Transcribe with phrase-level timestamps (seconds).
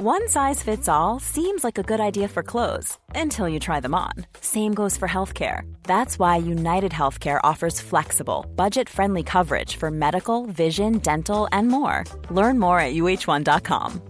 [0.00, 3.96] One size fits all seems like a good idea for clothes until you try them
[3.96, 4.12] on.
[4.40, 5.62] Same goes for healthcare.
[5.82, 12.04] That's why United Healthcare offers flexible, budget friendly coverage for medical, vision, dental, and more.
[12.30, 14.00] Learn more at uh1.com.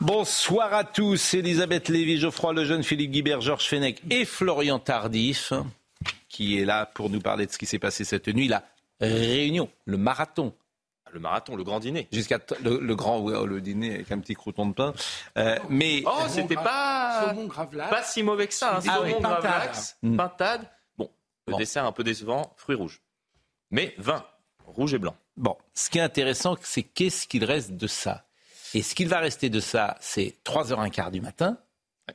[0.00, 1.34] Bonsoir à tous.
[1.34, 5.52] Elisabeth Lévy, Geoffroy Lejeune, Philippe Guibert, Georges Fenech et Florian Tardif,
[6.28, 8.46] qui est là pour nous parler de ce qui s'est passé cette nuit.
[8.46, 8.62] La
[9.00, 10.54] réunion, le marathon
[11.14, 12.08] le marathon, le grand dîner.
[12.12, 14.92] Jusqu'à le, grand le dîner avec un petit crouton de pain.
[15.38, 17.34] Euh, mais oh, c'était pas
[17.90, 18.76] pas si mauvais que ça.
[18.76, 18.80] Hein.
[18.88, 20.16] Ah saumon gravlax, mm.
[20.16, 20.68] pintade.
[20.98, 21.10] Bon,
[21.46, 23.00] le dessert un peu décevant, fruits rouges.
[23.70, 24.24] Mais vin,
[24.66, 25.16] rouge et blanc.
[25.36, 28.24] Bon, ce qui est intéressant, c'est qu'est-ce qu'il reste de ça?
[28.74, 31.58] Et ce qu'il va rester de ça, c'est 3h15 du matin.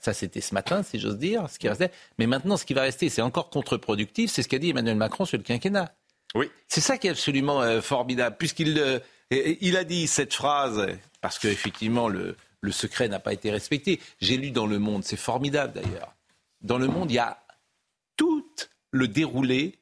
[0.01, 1.91] Ça, c'était ce matin, si j'ose dire, ce qui restait.
[2.19, 4.29] Mais maintenant, ce qui va rester, c'est encore contre-productif.
[4.29, 5.91] C'est ce qu'a dit Emmanuel Macron sur le quinquennat.
[6.35, 6.49] Oui.
[6.67, 8.99] C'est ça qui est absolument euh, formidable, puisqu'il euh,
[9.31, 10.87] il a dit cette phrase,
[11.21, 13.99] parce qu'effectivement, le, le secret n'a pas été respecté.
[14.19, 16.15] J'ai lu dans Le Monde, c'est formidable d'ailleurs.
[16.61, 17.41] Dans Le Monde, il y a
[18.17, 18.45] tout
[18.91, 19.75] le déroulé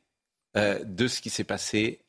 [0.56, 2.00] euh, de ce qui s'est passé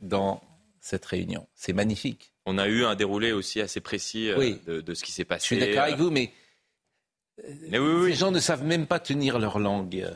[0.00, 0.42] dans
[0.80, 1.46] cette réunion.
[1.54, 2.32] C'est magnifique.
[2.46, 4.28] On a eu un déroulé aussi assez précis
[4.66, 5.40] de, de, ce qui s'est passé.
[5.40, 6.30] Je suis d'accord avec vous, mais,
[7.70, 10.06] mais oui, les gens ne savent même pas tenir leur langue.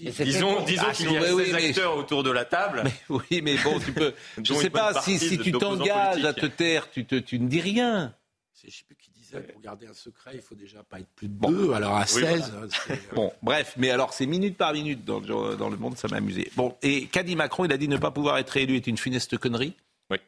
[0.00, 2.84] Disons, disons ah, qu'il y a oui, acteurs autour de la table.
[3.08, 4.14] oui, mais bon, tu peux.
[4.42, 7.48] je ne sais pas si, si tu t'engages à te taire, tu, te, tu ne
[7.48, 8.14] dis rien.
[8.60, 11.08] Je ne sais plus qui disait pour garder un secret, il faut déjà pas être
[11.14, 11.72] plus de deux.
[11.72, 12.52] Alors à 16.
[13.14, 16.16] bon, bref, mais alors c'est minute par minute dans le, dans le monde, ça m'a
[16.16, 16.50] amusé.
[16.56, 18.98] Bon, et qu'a dit Macron Il a dit ne pas pouvoir être élu est une
[18.98, 19.74] funeste connerie.
[20.10, 20.18] Oui.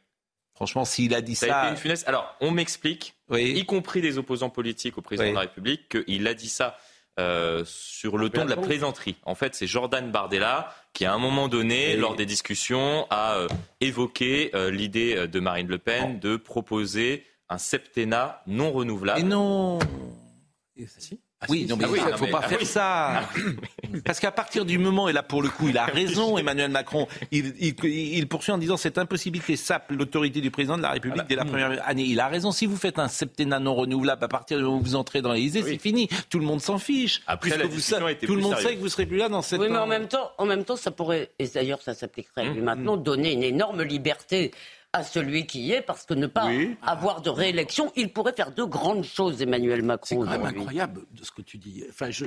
[0.55, 1.47] Franchement, s'il a dit ça.
[1.47, 2.09] Ça a été une funeste.
[2.09, 6.35] Alors, on m'explique, y compris des opposants politiques au président de la République, qu'il a
[6.35, 6.77] dit ça
[7.19, 9.17] euh, sur le ton de la plaisanterie.
[9.25, 13.49] En fait, c'est Jordan Bardella qui, à un moment donné, lors des discussions, a euh,
[13.81, 19.21] évoqué euh, l'idée de Marine Le Pen de proposer un septennat non renouvelable.
[19.21, 19.79] Et non.
[19.81, 23.23] Ah, si ah, oui, non, mais il ne faut pas faire ça.
[24.05, 27.07] Parce qu'à partir du moment, et là pour le coup, il a raison, Emmanuel Macron,
[27.31, 31.45] il, poursuit en disant cette impossibilité sape l'autorité du président de la République dès la
[31.45, 32.03] première année.
[32.03, 32.51] Il a raison.
[32.51, 35.33] Si vous faites un septennat non renouvelable à partir du moment où vous entrez dans
[35.33, 36.09] l'Élysée, c'est fini.
[36.29, 37.23] Tout le monde s'en fiche.
[37.29, 37.81] Après, la vous
[38.27, 39.61] tout le monde sait que vous serez plus là dans cette.
[39.61, 42.61] Oui, mais en même temps, en même temps, ça pourrait, et d'ailleurs, ça s'appliquerait lui
[42.61, 42.65] mmh.
[42.65, 44.51] maintenant, donner une énorme liberté
[44.93, 46.51] à celui qui y est, parce que ne pas
[46.83, 50.07] avoir de réélection, il pourrait faire de grandes choses, Emmanuel Macron.
[50.09, 51.85] C'est quand même incroyable de ce que tu dis.
[51.91, 52.27] Enfin, je,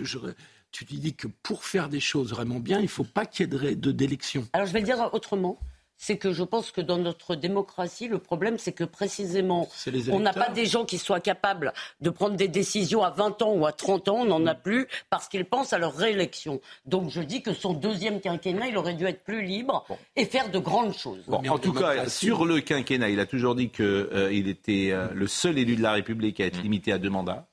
[0.72, 3.67] tu dis que pour faire des choses vraiment bien, il ne faut pas qu'il y
[3.67, 4.47] ait d'élection.
[4.53, 5.59] Alors je vais le dire autrement
[6.01, 9.69] c'est que je pense que dans notre démocratie, le problème, c'est que précisément,
[10.09, 13.53] on n'a pas des gens qui soient capables de prendre des décisions à 20 ans
[13.53, 16.59] ou à 30 ans, on n'en a plus, parce qu'ils pensent à leur réélection.
[16.88, 19.85] Donc je dis que son deuxième quinquennat, il aurait dû être plus libre
[20.16, 21.23] et faire de grandes choses.
[21.29, 25.28] en tout cas, sur le quinquennat, il a toujours dit qu'il euh, était euh, le
[25.28, 26.63] seul élu de la République à être mm.
[26.63, 27.47] limité à deux mandats.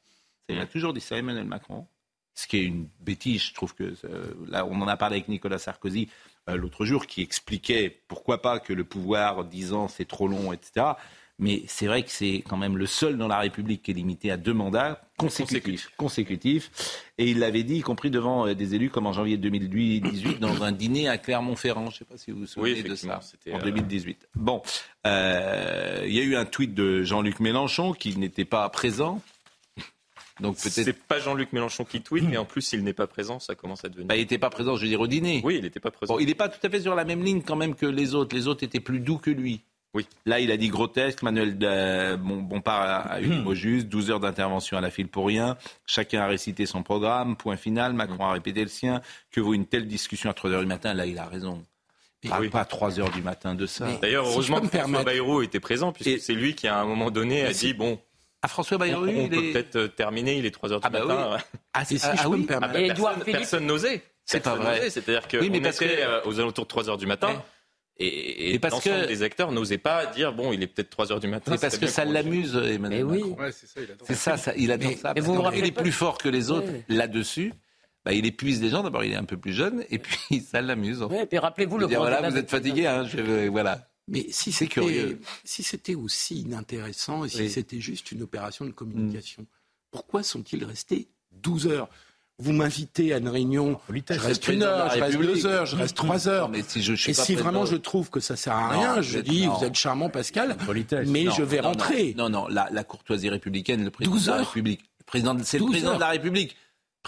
[0.48, 1.86] Il a toujours dit ça, Emmanuel Macron
[2.38, 3.42] ce qui est une bêtise.
[3.42, 6.08] Je trouve que euh, là, on en a parlé avec Nicolas Sarkozy.
[6.48, 10.52] Euh, l'autre jour qui expliquait pourquoi pas que le pouvoir, 10 ans, c'est trop long,
[10.52, 10.86] etc.
[11.40, 14.32] Mais c'est vrai que c'est quand même le seul dans la République qui est limité
[14.32, 15.92] à deux mandats consécutifs.
[15.96, 16.70] consécutifs.
[17.16, 20.64] Et il l'avait dit, y compris devant euh, des élus, comme en janvier 2018, dans
[20.64, 21.90] un dîner à Clermont-Ferrand.
[21.90, 23.20] Je ne sais pas si vous vous souvenez de ça.
[23.52, 24.18] En 2018.
[24.22, 24.62] Euh, bon,
[25.04, 29.22] il y a eu un tweet de Jean-Luc Mélenchon qui n'était pas présent
[30.40, 30.84] donc peut-être.
[30.84, 33.84] C'est pas Jean-Luc Mélenchon qui tweet, mais en plus, il n'est pas présent, ça commence
[33.84, 34.06] à devenir.
[34.06, 35.40] Bah, il n'était pas présent, je veux dire, au dîner.
[35.44, 36.18] Oui, il n'était pas présent.
[36.18, 38.34] il n'est pas tout à fait sur la même ligne quand même que les autres.
[38.34, 39.62] Les autres étaient plus doux que lui.
[39.94, 40.06] Oui.
[40.26, 41.22] Là, il a dit grotesque.
[41.22, 43.88] Manuel euh, Bompard a eu le mot juste.
[43.88, 45.56] 12 heures d'intervention à la file pour rien.
[45.86, 47.36] Chacun a récité son programme.
[47.36, 47.94] Point final.
[47.94, 49.00] Macron a répété le sien.
[49.30, 50.92] Que vaut une telle discussion à 3 heures du matin?
[50.92, 51.62] Là, il a raison.
[52.28, 53.88] Pas, pas à 3 heures du matin de ça.
[54.02, 57.44] D'ailleurs, heureusement que François Bayrou était présent, puisque c'est lui qui, à un moment donné,
[57.44, 57.98] a dit bon,
[58.48, 61.30] à François Bayrou, on, peut peut-être euh, terminer, il est 3h du ah bah matin.
[61.34, 61.58] Oui.
[61.74, 62.74] Ah, si ah, je peux me permettre.
[62.74, 64.02] Ah bah, personne, personne n'osait.
[64.24, 64.90] C'est pas vrai.
[64.90, 65.84] C'est-à-dire qu'on oui, était que...
[65.84, 67.42] Euh, aux alentours de 3h du matin.
[68.00, 71.20] Et, et parce que des acteurs n'osaient pas dire bon, il est peut-être 3 h
[71.20, 71.50] du matin.
[71.50, 73.22] Mais parce que ça l'amuse, Emmanuel oui.
[74.04, 75.12] c'est ça, ça, il adore ça.
[75.14, 77.52] Mais vous il est plus fort que les autres là-dessus.
[78.04, 78.82] Bah, il épuise les gens.
[78.84, 81.02] D'abord, il est un peu plus jeune, et puis ça l'amuse.
[81.10, 81.86] Oui, et puis rappelez-vous le.
[81.88, 83.88] Dire, voilà, vous êtes fatigué, hein, je, voilà.
[84.08, 89.46] Mais si c'était si c'était aussi inintéressant et si c'était juste une opération de communication,
[89.90, 91.88] pourquoi sont-ils restés 12 heures?
[92.40, 95.96] Vous m'invitez à une réunion, je reste une heure, je reste deux heures, je reste
[95.96, 96.48] trois heures.
[96.48, 99.46] Mais si je, et si vraiment je trouve que ça sert à rien, je dis
[99.46, 100.56] vous êtes charmant Pascal,
[101.06, 102.14] mais je vais rentrer.
[102.16, 105.96] Non, non, la, la, courtoisie républicaine, le président de la République, président, c'est le président
[105.96, 106.56] de la République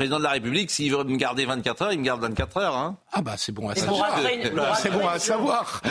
[0.00, 2.74] président de la République, s'il veut me garder 24 heures, il me garde 24 heures.
[2.74, 2.96] Hein.
[3.12, 4.18] Ah bah c'est bon à savoir.
[4.80, 5.82] C'est bon à savoir.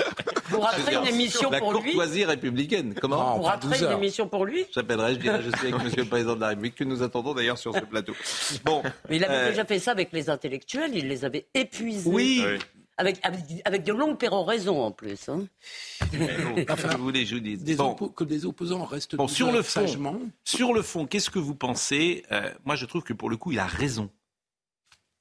[0.50, 1.80] Vous raterez une émission pour lui.
[1.80, 2.96] La courtoisie républicaine.
[3.00, 6.10] Comment Vous raterez une émission pour lui J'appellerai, je dirais, je suis avec Monsieur le
[6.10, 8.16] Président de la République, que nous attendons d'ailleurs sur ce plateau.
[8.66, 8.82] Bon.
[9.12, 12.10] Mais il avait euh, déjà fait ça avec les intellectuels, il les avait épuisés.
[12.10, 12.44] Oui.
[13.00, 13.20] Avec,
[13.64, 15.30] avec, de longues péroraisons en plus.
[15.30, 15.48] Hein.
[16.70, 17.56] enfin, vous voulez, je vous dis.
[17.56, 19.86] Des que des opposants restent bon, sur le fond,
[20.44, 23.54] Sur le fond, qu'est-ce que vous pensez euh, Moi, je trouve que pour le coup,
[23.54, 24.10] il a raison.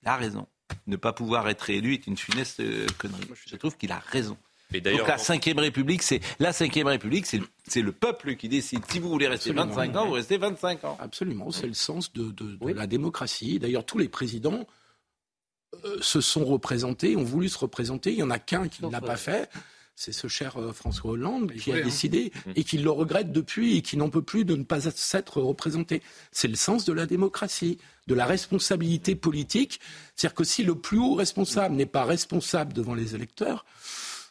[0.03, 0.49] Il a raison.
[0.89, 3.29] Ne pas pouvoir être élu est une funeste euh, connerie.
[3.47, 4.37] Je trouve qu'il a raison.
[4.75, 8.81] Et Donc la Ve République, c'est la Ve République, c'est le peuple qui décide.
[8.91, 10.99] Si vous voulez rester 25 ans, vous restez 25 ans.
[11.01, 12.35] Absolument, c'est le sens de,
[12.75, 13.59] la démocratie.
[13.59, 14.67] D'ailleurs, tous les présidents
[15.85, 18.12] euh, se sont représentés, ont voulu se représenter.
[18.12, 19.50] Il y en a qu'un qui ne l'a pas fait.
[19.94, 21.81] C'est ce cher euh, François Hollande qui a hein.
[21.82, 22.50] décidé mmh.
[22.55, 26.03] et qui le regrette depuis et qui n'en peut plus de ne pas s'être représenté.
[26.31, 29.81] C'est le sens de la démocratie, de la responsabilité politique.
[30.15, 33.67] C'est-à-dire que si le plus haut responsable n'est pas responsable devant les électeurs,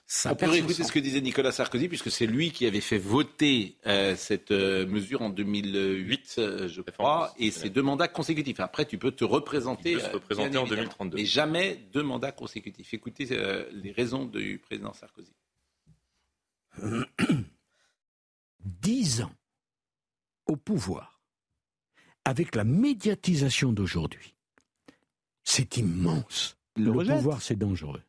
[0.10, 2.98] ça On peut écouter ce que disait Nicolas Sarkozy, puisque c'est lui qui avait fait
[2.98, 8.62] voter euh, cette euh, mesure en 2008, euh, je crois, et c'est deux mandats consécutifs.
[8.62, 11.18] Après, tu peux te représenter, se représenter en 2032.
[11.18, 12.94] Mais jamais deux mandats consécutifs.
[12.94, 13.26] Écoutez
[13.74, 15.34] les raisons du président Sarkozy.
[18.64, 19.34] Dix ans
[20.46, 21.20] au pouvoir,
[22.24, 24.36] avec la médiatisation d'aujourd'hui,
[25.44, 26.58] c'est immense.
[26.78, 28.04] Le pouvoir, c'est dangereux.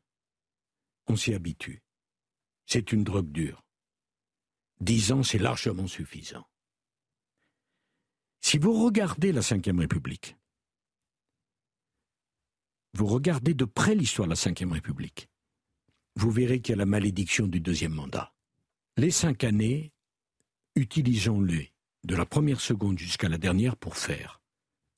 [1.08, 1.82] On s'y habitue.
[2.68, 3.64] C'est une drogue dure.
[4.80, 6.46] Dix ans, c'est largement suffisant.
[8.42, 10.36] Si vous regardez la Ve République,
[12.92, 15.30] vous regardez de près l'histoire de la Ve République,
[16.14, 18.34] vous verrez qu'il y a la malédiction du deuxième mandat.
[18.98, 19.92] Les cinq années,
[20.74, 21.72] utilisons-les
[22.04, 24.42] de la première seconde jusqu'à la dernière pour faire,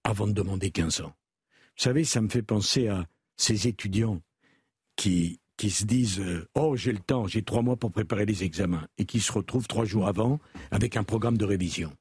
[0.02, 1.14] avant de demander 15 ans.
[1.76, 3.06] Vous savez, ça me fait penser à
[3.36, 4.20] ces étudiants
[4.96, 8.44] qui qui se disent euh, Oh, j'ai le temps, j'ai trois mois pour préparer les
[8.44, 10.40] examens, et qui se retrouvent trois jours avant
[10.70, 11.92] avec un programme de révision.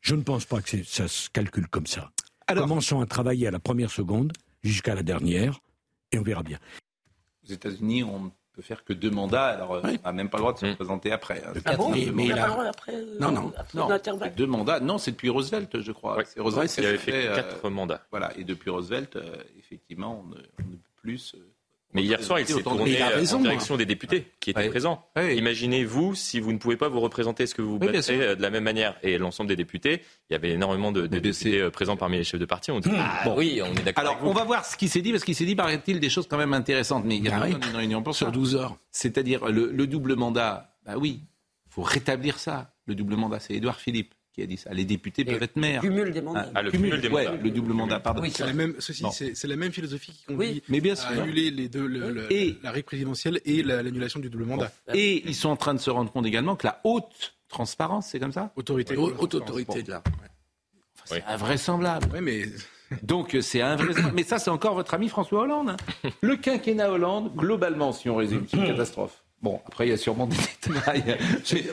[0.00, 2.10] Je ne pense pas que ça se calcule comme ça.
[2.48, 4.32] Alors, Commençons à travailler à la première seconde
[4.64, 5.60] jusqu'à la dernière,
[6.10, 6.58] et on verra bien.
[7.48, 10.38] Aux États-Unis, on ne peut faire que deux mandats, alors euh, on n'a même pas
[10.38, 10.74] le droit de se mmh.
[10.74, 11.44] présenter après.
[11.46, 11.52] Hein.
[11.66, 13.52] Ah bon mais, mais pas après euh, Non, non.
[13.72, 13.88] non.
[14.36, 16.18] Deux mandats, non, c'est depuis Roosevelt, je crois.
[16.24, 18.02] C'est Roosevelt qui avait fait, quatre mandats.
[18.10, 19.16] Voilà, et depuis Roosevelt,
[19.56, 21.36] effectivement, on ne, on ne peut plus
[21.92, 25.04] mais hier soir, il s'est tourné en direction des députés qui étaient présents.
[25.16, 28.42] Imaginez-vous si vous ne pouvez pas vous représenter, ce que vous vous battez euh, de
[28.42, 31.96] la même manière Et l'ensemble des députés, il y avait énormément de, députés euh, présents
[31.96, 32.70] parmi les chefs de parti.
[32.70, 34.04] On dit, ah, bon, oui, on est d'accord.
[34.04, 36.28] Alors, on va voir ce qui s'est dit, parce qu'il s'est dit, paraît-il, des choses
[36.28, 37.04] quand même intéressantes.
[37.04, 38.76] Mais il y a ah une réunion pour Sur 12 heures.
[38.90, 40.76] C'est-à-dire le, le double mandat.
[40.86, 41.22] Bah oui,
[41.66, 42.74] il faut rétablir ça.
[42.86, 44.72] Le double mandat, c'est Édouard Philippe qui a dit ça.
[44.72, 45.80] Les députés peuvent être maires.
[45.80, 46.50] Cumul des mandats.
[46.54, 47.36] Ah, le cumul, des mandats.
[47.36, 48.22] le double mandat, pardon.
[48.22, 51.08] Oui, c'est la même, ceci, c'est, la même philosophie qui conduit mais bien sûr.
[51.08, 54.72] à annuler les deux, et, la règle présidentielle et l'annulation du double mandat.
[54.94, 58.20] Et ils sont en train de se rendre compte également que la haute transparence, c'est
[58.20, 58.96] comme ça Autorité.
[58.96, 60.02] Haute autorité de là.
[61.04, 62.08] c'est invraisemblable.
[62.12, 62.44] Oui, mais...
[63.02, 64.14] Donc c'est invraisemblable.
[64.14, 65.70] Mais ça, c'est encore votre ami François Hollande.
[65.70, 66.10] Hein.
[66.20, 69.22] Le quinquennat Hollande, globalement, si on résume, c'est une catastrophe.
[69.42, 70.36] Bon, après, il y a sûrement des
[70.68, 71.16] détails.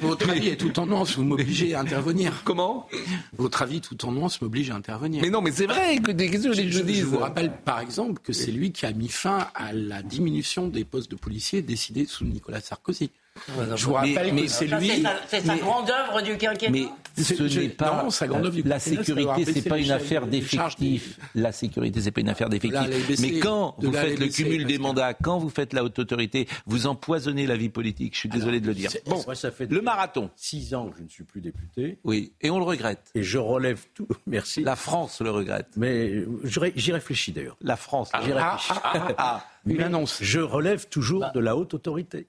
[0.02, 2.32] Votre avis est tout en nuance, vous m'obligez à intervenir.
[2.46, 2.88] Comment?
[3.36, 5.22] Votre avis tout en nuance m'oblige à intervenir.
[5.22, 8.22] Mais non, mais c'est vrai que des questions je, je, je vous rappelle, par exemple,
[8.24, 12.06] que c'est lui qui a mis fin à la diminution des postes de policiers décidée
[12.06, 13.12] sous Nicolas Sarkozy.
[13.76, 15.04] Je vous rappelle mais, que c'est lui.
[15.28, 16.72] C'est sa, grande œuvre du quinquennat.
[16.72, 16.88] Mais
[17.24, 21.20] ce n'est pas non, la sécurité, c'est pas une affaire d'effectifs.
[21.36, 23.20] La sécurité, c'est pas une affaire d'effectifs.
[23.20, 26.88] Mais quand vous faites le cumul des mandats, quand vous faites la haute autorité, vous
[26.88, 28.14] empoisonnez la vie politique.
[28.14, 28.92] Je suis désolé de le dire.
[29.06, 30.30] Bon, ça fait le marathon.
[30.36, 32.00] Six ans que je ne suis plus député.
[32.04, 33.12] Oui, et on le regrette.
[33.16, 34.08] Et je relève tout.
[34.28, 34.64] Merci.
[34.64, 35.68] La France le regrette.
[35.76, 37.58] Mais j'y réfléchis d'ailleurs.
[37.62, 38.10] La France.
[38.24, 38.72] J'y réfléchis.
[38.84, 40.20] Ah, ah, ah, une annonce.
[40.22, 41.32] Je relève toujours bah.
[41.34, 42.28] de la haute autorité.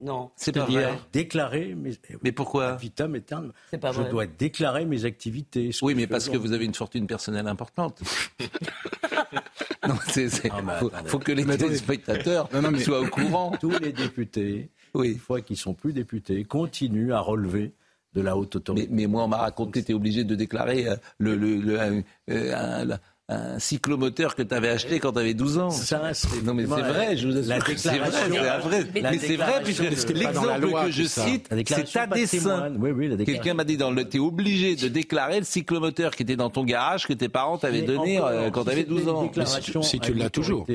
[0.00, 0.98] Non, c'est pas vrai.
[1.12, 1.92] Déclarer mes.
[2.22, 3.52] Mais pourquoi Vitam éternel.
[3.80, 5.70] Pas je dois déclarer mes activités.
[5.82, 8.00] Oui, mais parce que vous avez une fortune personnelle importante.
[9.88, 12.48] non, c'est, ah, faut, que les téléspectateurs
[12.82, 13.52] soient au courant.
[13.60, 15.12] Tous les députés, oui.
[15.12, 17.74] une fois qu'ils sont plus députés, continuent à relever
[18.14, 18.88] de la haute autorité.
[18.90, 22.96] Mais, moi, on m'a raconté tu es obligé de déclarer euh, le, le, euh,
[23.30, 25.70] un cyclomoteur que tu avais acheté quand tu avais 12 ans.
[25.70, 26.02] Ça,
[26.44, 28.84] non mais c'est vrai, je vous assure que c'est vrai, c'est vrai.
[28.94, 32.72] Mais c'est vrai puisque l'exemple que je cite, c'est à dessein.
[33.24, 36.64] Quelqu'un m'a dit dans le, t'es obligé de déclarer le cyclomoteur qui était dans ton
[36.64, 39.30] garage que tes parents t'avaient donné euh, quand tu avais 12 ans.
[39.82, 40.66] Si tu l'as toujours.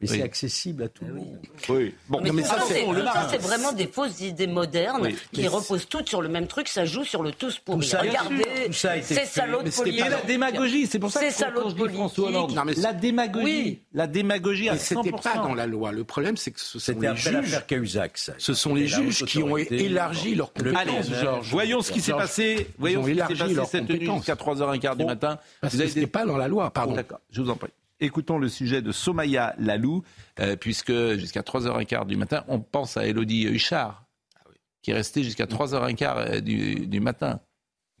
[0.00, 1.38] Mais c'est accessible à tout le monde.
[1.68, 1.94] Oui.
[2.08, 6.46] Bon, mais, ça, c'est vraiment des fausses idées modernes qui reposent toutes sur le même
[6.46, 6.68] truc.
[6.68, 10.06] Ça joue sur le tous pour Regardez, c'est salaud de politique.
[10.06, 12.58] Et la démagogie, c'est pour ça que salaud de François Hollande.
[12.76, 14.78] la démagogie, la démagogie à 100%.
[14.78, 15.92] C'était pas dans la loi.
[15.92, 17.60] Le problème, c'est que ce sont les juges.
[17.66, 21.10] Cahuzac, ce sont les juges qui ont élargi leur compétences.
[21.42, 22.68] Voyons ce qui s'est passé.
[22.78, 25.38] Voyons ce qui s'est passé cette nuit jusqu'à 3h15 du matin.
[25.62, 26.94] Vous n'avez pas dans la loi, pardon.
[26.94, 27.70] D'accord, je vous en prie.
[28.00, 30.02] Écoutons le sujet de Somaya Lalou,
[30.40, 34.48] euh, puisque jusqu'à 3h15 du matin, on pense à Elodie Huchard, ah
[34.82, 37.40] qui est restée jusqu'à 3h15 euh, du, du matin.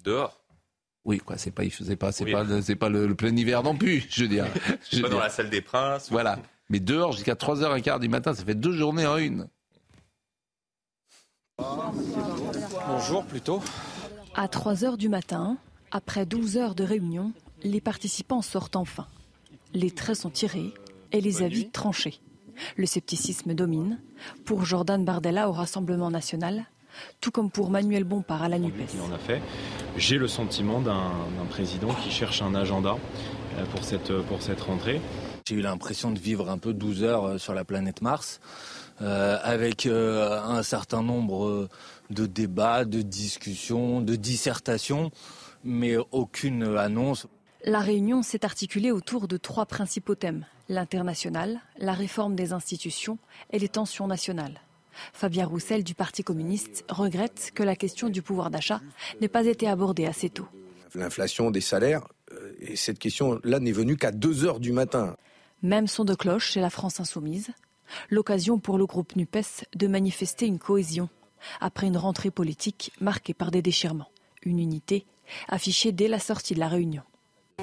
[0.02, 0.40] Dehors
[1.06, 4.06] oui, quoi, c'est pas, c'est pas, c'est pas, c'est pas le, plein hiver non plus,
[4.10, 4.46] je veux dire.
[5.02, 6.10] pas dans la salle des princes.
[6.10, 6.38] Voilà.
[6.68, 9.48] Mais dehors, jusqu'à 3h15 du matin, ça fait deux journées en une.
[12.86, 13.62] Bonjour, plutôt.
[14.34, 15.56] À 3h du matin,
[15.90, 19.06] après 12 heures de réunion, les participants sortent enfin.
[19.74, 20.72] Les traits sont tirés
[21.12, 22.20] et les avis tranchés.
[22.76, 24.00] Le scepticisme domine.
[24.44, 26.66] Pour Jordan Bardella au Rassemblement national,
[27.20, 28.96] tout comme pour Manuel Bompard à la NUPES.
[29.08, 29.40] En a fait.
[29.96, 31.12] J'ai le sentiment d'un
[31.48, 32.96] président qui cherche un agenda
[33.58, 35.00] euh, pour cette, pour cette rentrée.
[35.46, 38.40] J'ai eu l'impression de vivre un peu 12 heures euh, sur la planète Mars,
[39.02, 41.68] euh, avec un certain nombre
[42.10, 45.10] de débats, de discussions, de dissertations,
[45.64, 47.26] mais aucune annonce.
[47.64, 53.18] La réunion s'est articulée autour de trois principaux thèmes l'international, la réforme des institutions
[53.50, 54.60] et les tensions nationales.
[55.12, 58.80] Fabien Roussel du Parti communiste regrette que la question du pouvoir d'achat
[59.20, 60.46] n'ait pas été abordée assez tôt.
[60.94, 65.16] L'inflation des salaires, euh, et cette question-là n'est venue qu'à 2 heures du matin.
[65.62, 67.50] Même son de cloche chez la France insoumise.
[68.08, 71.08] L'occasion pour le groupe NUPES de manifester une cohésion
[71.60, 74.10] après une rentrée politique marquée par des déchirements.
[74.42, 75.04] Une unité
[75.48, 77.02] affichée dès la sortie de la réunion.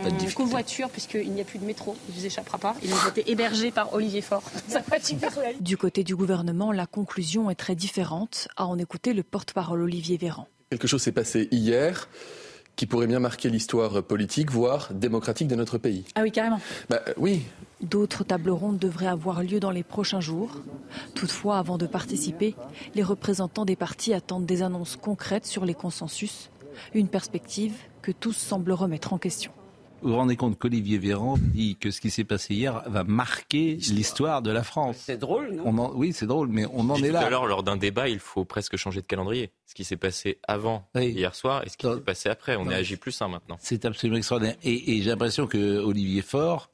[0.06, 2.76] En covoiture, puisqu'il n'y a plus de métro, il ne vous échappera pas.
[2.84, 4.44] Ils ont été hébergés par Olivier Faure.
[5.60, 10.18] Du côté du gouvernement, la conclusion est très différente, à en écouter le porte-parole Olivier
[10.18, 10.48] Véran.
[10.70, 12.08] Quelque chose s'est passé hier
[12.78, 16.06] qui pourrait bien marquer l'histoire politique, voire démocratique de notre pays.
[16.16, 16.62] Ah oui, carrément.
[16.90, 17.42] Bah, oui.
[17.82, 20.62] D'autres tables rondes devraient avoir lieu dans les prochains jours.
[21.16, 22.56] Toutefois, avant de participer,
[22.94, 26.52] les représentants des partis attendent des annonces concrètes sur les consensus,
[26.94, 27.74] une perspective
[28.04, 29.52] que tous semblent remettre en question.
[30.02, 33.78] Vous vous rendez compte qu'Olivier Véran dit que ce qui s'est passé hier va marquer
[33.90, 34.98] l'histoire de la France.
[35.00, 37.22] C'est drôle, non Oui, c'est drôle, mais on en est là.
[37.22, 39.52] Tout à l'heure, lors d'un débat, il faut presque changer de calendrier.
[39.66, 42.56] Ce qui s'est passé avant hier soir et ce qui s'est passé après.
[42.56, 43.58] On est agi plus 1 maintenant.
[43.60, 44.56] C'est absolument extraordinaire.
[44.64, 46.70] Et, j'ai l'impression que Olivier Faure,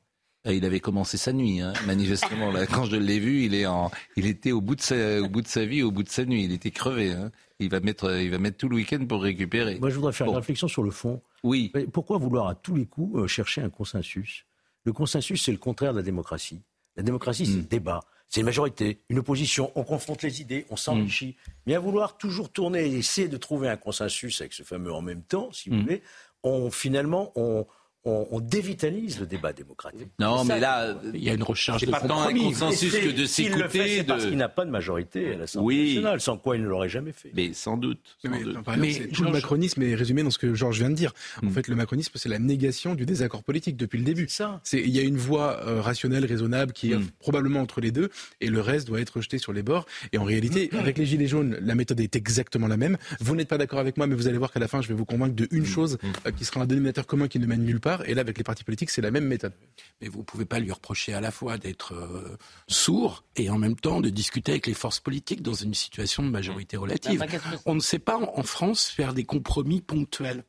[0.45, 2.51] euh, il avait commencé sa nuit, hein, manifestement.
[2.51, 5.29] Là, quand je l'ai vu, il, est en, il était au bout, de sa, au
[5.29, 6.43] bout de sa vie, au bout de sa nuit.
[6.43, 7.11] Il était crevé.
[7.11, 7.31] Hein.
[7.59, 9.79] Il, va mettre, il va mettre tout le week-end pour récupérer.
[9.79, 11.21] Moi, je voudrais faire une réflexion sur le fond.
[11.43, 11.71] Oui.
[11.91, 14.45] pourquoi vouloir à tous les coups euh, chercher un consensus?
[14.85, 16.62] Le consensus, c'est le contraire de la démocratie.
[16.95, 17.67] La démocratie, c'est le hmm.
[17.67, 18.00] débat.
[18.27, 19.71] C'est une majorité, une opposition.
[19.75, 21.35] On confronte les idées, on s'enrichit.
[21.47, 21.51] Hmm.
[21.67, 25.01] Mais à vouloir toujours tourner et essayer de trouver un consensus avec ce fameux en
[25.01, 25.81] même temps, si vous hmm.
[25.81, 26.03] voulez,
[26.43, 27.65] on, finalement, on,
[28.05, 30.10] on, dévitalise le débat démocratique.
[30.19, 33.25] Non, mais là, il y a une recherche de pas tant un consensus que de
[33.25, 34.03] s'écouter.
[34.03, 34.07] De...
[34.07, 37.13] Parce qu'il n'a pas de majorité à l'Assemblée nationale, sans quoi il ne l'aurait jamais
[37.13, 37.31] fait.
[37.33, 38.00] Mais sans doute.
[38.25, 41.13] mais, tout le macronisme est résumé dans ce que Georges vient de dire.
[41.41, 41.51] En hmm.
[41.51, 44.27] fait, le macronisme, c'est la négation du désaccord politique depuis le début.
[44.27, 44.60] Ça.
[44.74, 47.07] Il y a une voie euh, rationnelle, raisonnable, qui est hmm.
[47.19, 48.10] probablement entre les deux,
[48.41, 49.86] et le reste doit être jeté sur les bords.
[50.12, 50.77] Et en réalité, hmm.
[50.77, 52.98] avec les Gilets jaunes, la méthode est exactement la même.
[53.22, 54.93] Vous n'êtes pas d'accord avec moi, mais vous allez voir qu'à la fin, je vais
[54.93, 57.79] vous convaincre de une chose euh, qui sera un dénominateur commun qui ne mène nulle
[57.79, 59.53] part et là, avec les partis politiques, c'est la même méthode.
[60.01, 63.57] Mais vous ne pouvez pas lui reprocher à la fois d'être euh, sourd et en
[63.57, 67.19] même temps de discuter avec les forces politiques dans une situation de majorité relative.
[67.19, 67.27] Bah,
[67.65, 70.43] On ne sait pas en France faire des compromis ponctuels.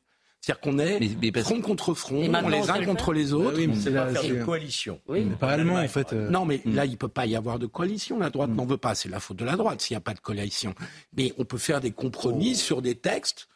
[0.45, 3.57] C'est-à-dire qu'on est front contre front, on les uns contre les autres.
[3.57, 5.01] Bah oui, c'est la coalition.
[5.07, 5.25] Oui.
[5.25, 6.13] Mais pas allemand, en fait.
[6.13, 6.29] Euh.
[6.29, 6.75] Non, mais mm.
[6.75, 8.19] là, il ne peut pas y avoir de coalition.
[8.19, 8.55] La droite mm.
[8.55, 8.93] n'en veut pas.
[8.93, 10.75] C'est la faute de la droite s'il n'y a pas de coalition.
[11.17, 12.59] Mais on peut faire des compromis oh.
[12.59, 13.47] sur des textes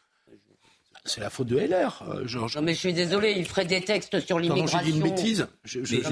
[1.10, 2.56] c'est la faute de LR, euh, Georges.
[2.56, 4.78] Non, mais je suis désolé, il ferait des textes sur l'immigration.
[4.78, 5.46] j'ai dit une bêtise.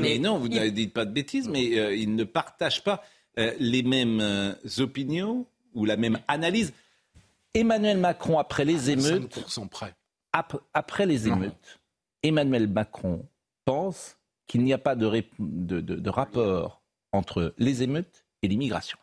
[0.01, 3.03] mais, non, vous ne dites pas de bêtises, mais euh, ils ne partagent pas
[3.39, 6.73] euh, les mêmes opinions ou la même analyse.
[7.55, 9.39] Emmanuel Macron, après les émeutes.
[9.71, 9.95] près.
[10.33, 11.81] après les émeutes,
[12.23, 13.27] Emmanuel Macron
[13.65, 18.99] pense qu'il n'y a pas de, de, rapport entre les émeutes et l'immigration.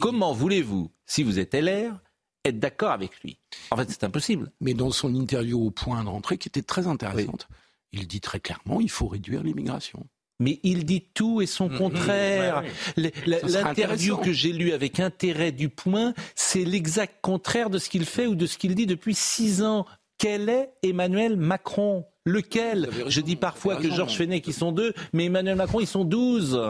[0.00, 1.98] Comment voulez-vous, si vous êtes LR,
[2.44, 3.38] être d'accord avec lui.
[3.70, 4.50] En fait, c'est impossible.
[4.60, 7.48] Mais dans son interview au point de rentrée, qui était très intéressante,
[7.92, 10.06] il dit très clairement il faut réduire l'immigration.
[10.40, 11.78] Mais il dit tout et son mm, mm.
[11.78, 12.64] contraire.
[12.96, 18.26] L'interview que j'ai lue avec intérêt du point, c'est l'exact contraire de ce qu'il fait
[18.26, 19.86] ou de ce qu'il dit depuis six ans.
[20.18, 22.04] Quel est Emmanuel Macron?
[22.24, 22.88] Lequel?
[23.08, 26.60] Je dis parfois que Georges Fenech, ils sont deux, mais Emmanuel Macron, ils sont douze.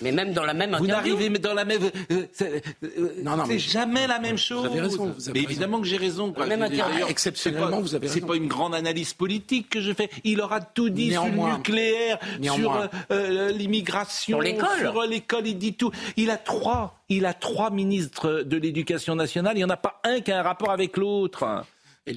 [0.00, 1.14] Mais même dans la même Vous interview.
[1.14, 1.82] n'arrivez dans la même.
[2.10, 2.62] euh, c'est
[3.22, 4.64] Non, non, mais- jamais la même chose.
[4.66, 5.50] avez raison, vous avez mais raison.
[5.50, 6.32] évidemment que j'ai raison.
[6.32, 6.46] quoi.
[6.46, 7.06] Même interview.
[7.08, 8.26] Exceptionnellement, c'est pas- vous avez C'est raison.
[8.26, 10.10] pas une grande analyse politique que je fais.
[10.24, 12.58] Il aura tout dit sur le nucléaire, Néanmoins.
[12.62, 14.78] sur euh, euh, l'immigration, Sur l'école.
[14.80, 15.46] sur euh, l'école.
[15.46, 15.90] Il dit tout.
[16.16, 16.98] Il a trois.
[17.08, 19.52] Il a trois ministres de l'Éducation nationale.
[19.54, 21.64] Il n'y en a pas un qui a un rapport avec l'autre.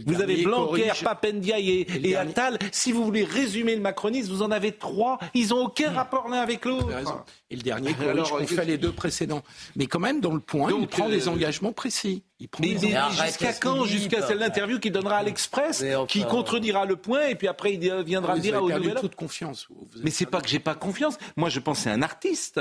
[0.08, 2.58] Vous avez Blanquer, corrige- Papendiaï et, et dernier- Attal.
[2.72, 5.20] Si vous voulez résumer le macronisme, vous en avez trois.
[5.36, 6.88] Ils n'ont aucun rapport l'un avec l'autre.
[6.88, 7.12] Vous.
[7.52, 9.44] Et le dernier corrige Alors, qu'on qu'est-ce fait les deux précédents.
[9.76, 12.24] Mais quand même, dans le point, il Donc, prend euh, des engagements précis.
[12.40, 16.06] Il prend Mais, des mais jusqu'à quand Jusqu'à celle l'interview qu'il donnera à l'Express, enfin-
[16.08, 18.96] qui contredira le point, et puis après il viendra Vous le dire avez au nouvel
[18.96, 19.68] toute confiance.
[19.70, 19.88] vous.
[19.94, 21.18] Vous Mais c'est pas que j'ai pas confiance.
[21.38, 22.60] Moi, je pense que c'est un artiste.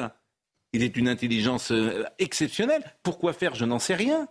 [0.75, 2.83] Il est une intelligence euh, exceptionnelle.
[3.02, 3.54] Pourquoi faire?
[3.54, 4.28] Je n'en sais rien.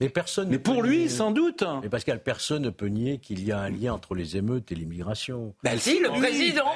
[0.00, 0.46] Mais personne.
[0.48, 1.64] Mais ne peut pour lui, nier- sans doute.
[1.82, 4.76] Mais Pascal, personne ne peut nier qu'il y a un lien entre les émeutes et
[4.76, 5.54] l'immigration.
[5.64, 6.70] Ben, Si, le lui, président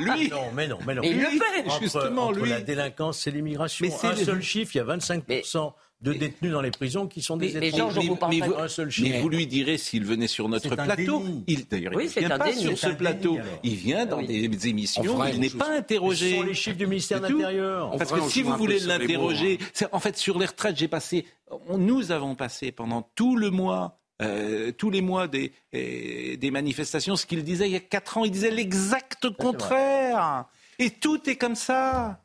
[0.00, 1.02] Lui, Non, mais non, mais non.
[1.04, 2.50] Il le fait Entre- justement, entre lui.
[2.50, 3.86] la délinquance et l'immigration.
[3.86, 7.06] Mais c'est Un le- seul chiffre, il y a 25% de détenus dans les prisons
[7.06, 8.00] qui sont des Mais- mais étrangers.
[8.00, 9.08] On vous parle pas- un seul chiffre.
[9.10, 11.20] mais vous lui direz s'il venait sur notre plateau.
[11.20, 11.44] déni.
[11.46, 12.60] Il d'ailleurs, Oui, il c'est vient un pas déni.
[12.62, 13.32] sur C'est ce plateau.
[13.36, 14.26] déni, il vient dans Oui.
[14.48, 15.24] des émissions.
[15.26, 16.36] Il n'est pas Ce interrogé.
[16.36, 17.96] sont les chiffres du ministère de l'Intérieur.
[17.96, 19.64] Parce que si vous voulez l'interroger, hein.
[19.72, 21.24] c'est- en fait sur les retraites, j'ai passé,
[21.68, 26.50] on- nous avons passé pendant tout le mois, euh, tous les mois des, euh, des
[26.50, 30.44] manifestations, ce qu'il disait il y a quatre ans, il disait l'exact contraire.
[30.78, 32.20] Et tout est comme ça.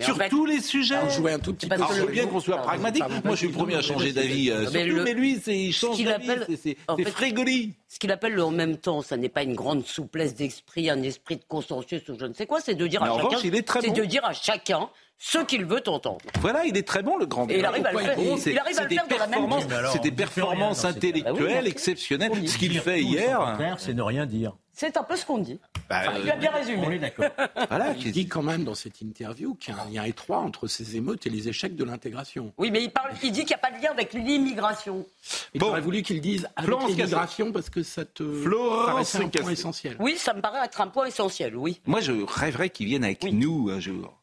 [0.00, 0.98] Sur fait- tous les sujets.
[1.00, 1.74] Pour jouer un tout petit peu.
[1.74, 3.02] Alors, le- veux bien qu'on soit pragmatique.
[3.24, 5.38] Moi, je suis le premier à changer d'avis euh, Mais sur tout, le- mais lui,
[5.42, 6.28] c'est- il change d'avis.
[6.62, 6.76] C'est-
[7.10, 7.74] frégoli.
[7.88, 11.02] Ce qu'il appelle le en même temps, ça n'est pas une grande souplesse d'esprit, un
[11.02, 13.54] esprit de consensus ou je ne sais quoi, c'est de dire à chacun, revanche, il
[13.54, 16.18] est très c'est de dire à chacun ce qu'il veut entendre.
[16.40, 17.68] Voilà, il est très bon, le grand Et il débat.
[17.68, 18.18] arrive à le faire.
[18.18, 19.48] est bon C'est Il arrive à le des faire dans la même
[19.92, 22.48] c'est des performances intellectuelles exceptionnelles.
[22.48, 23.56] Ce qu'il fait hier.
[23.78, 24.52] c'est ne rien dire.
[24.78, 25.58] C'est un peu ce qu'on dit.
[25.88, 26.82] bah, Enfin, tu as bien résumé.
[26.86, 27.24] On est d'accord.
[27.70, 30.66] Voilà, Il dit quand même dans cette interview qu'il y a un lien étroit entre
[30.66, 32.52] ces émeutes et les échecs de l'intégration.
[32.58, 35.06] Oui, mais il, parle, il dit qu'il n'y a pas de lien avec l'immigration.
[35.54, 35.68] Et Bon.
[35.68, 39.96] j'aurais voulu qu'il dise avec l'immigration parce que ça te Florence paraissait un point essentiel.
[39.98, 41.80] Oui, ça me paraît être un point essentiel, oui.
[41.86, 43.32] Moi, je rêverais qu'il vienne avec Oui.
[43.32, 44.20] nous un jour.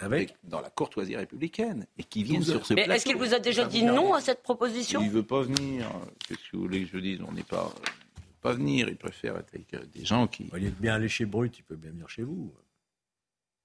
[0.00, 2.96] Avec dans la courtoisie républicaine et qu'il vienne Douze sur ce Mais plateau.
[2.96, 5.00] est-ce qu'il vous a déjà dit non à cette proposition?
[5.02, 5.90] Il veut pas venir.
[6.26, 7.18] Qu'est-ce que vous voulez que je dise?
[7.26, 7.72] On n'est pas,
[8.16, 8.88] il veut pas venir.
[8.88, 10.48] Il préfère être avec euh, des gens qui.
[10.52, 12.52] Au lieu de bien aller chez Brut, il peut bien venir chez vous.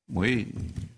[0.10, 0.48] Oui.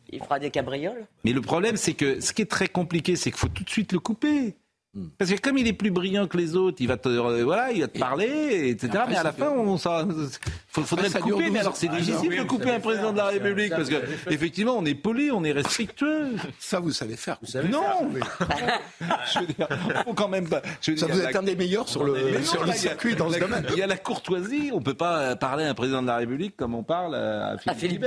[0.10, 1.06] Il fera des cabrioles?
[1.24, 3.70] Mais le problème, c'est que ce qui est très compliqué, c'est qu'il faut tout de
[3.70, 4.56] suite le couper.
[4.96, 5.08] Hmm.
[5.18, 7.72] Parce que comme il est plus brillant que les autres, il va te, euh, voilà,
[7.74, 8.88] il va te parler, etc.
[8.96, 11.44] après, mais à la ça fin, on faut- faudrait ça le couper.
[11.44, 13.30] Mais 12 alors, c'est Ah, difficile oui, de couper un président faire, de la ça,
[13.32, 13.96] République ça, parce que
[14.32, 16.30] effectivement, on est poli, on est respectueux.
[16.60, 17.38] Ça, vous savez faire.
[17.42, 17.82] Vous savez Non.
[17.82, 18.20] faire, oui.
[19.34, 19.68] je veux dire,
[20.06, 20.62] faut quand même pas.
[20.82, 22.68] je veux Ça, dire, vous êtes un des meilleurs sur Mais le, non, sur le
[22.70, 23.66] là, il y a- circuit dans ce domaine.
[23.72, 24.70] Il y a la courtoisie.
[24.74, 27.74] On peut pas parler à un président de la République comme on parle à À
[27.74, 28.06] Philippe,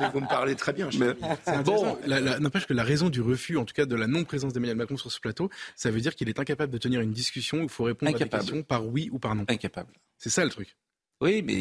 [0.00, 0.88] Mais vous me parlez très bien.
[0.90, 1.14] je Mais-
[2.06, 4.96] la- N'empêche que la raison du refus, en tout cas de la non-présence d'Emmanuel Macron
[5.02, 7.68] sur ce plateau, ça veut dire qu'il est incapable de tenir une discussion où il
[7.68, 9.44] faut répondre à des questions par oui ou par non.
[9.48, 9.92] Incapable.
[10.18, 10.76] C'est ça le truc.
[11.20, 11.54] Oui, mais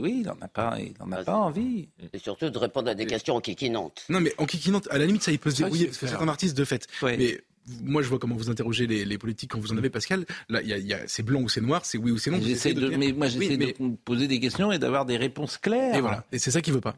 [0.00, 1.88] oui, il n'en a pas, il en a Ah, pas envie.
[2.14, 4.04] Et surtout de répondre à des questions en kikinantes.
[4.08, 6.12] Non, mais en kikinant, à la limite, ça, il peut se Ça, débrouiller, c'est parce
[6.12, 6.86] que c'est un artiste de fait.
[7.02, 7.18] Ouais.
[7.18, 7.40] Mais
[7.82, 10.24] moi, je vois comment vous interrogez les, les politiques quand vous en avez, Pascal.
[10.48, 12.30] Là, il y a, y a- c'est blanc ou c'est noir, c'est oui ou c'est
[12.30, 12.40] non.
[12.40, 15.58] J'essaie de, mais moi, j'essaie Oui, mais- de poser des questions et d'avoir des réponses
[15.58, 15.94] claires.
[15.94, 16.24] Et voilà.
[16.32, 16.96] Et c'est ça qu'il veut pas.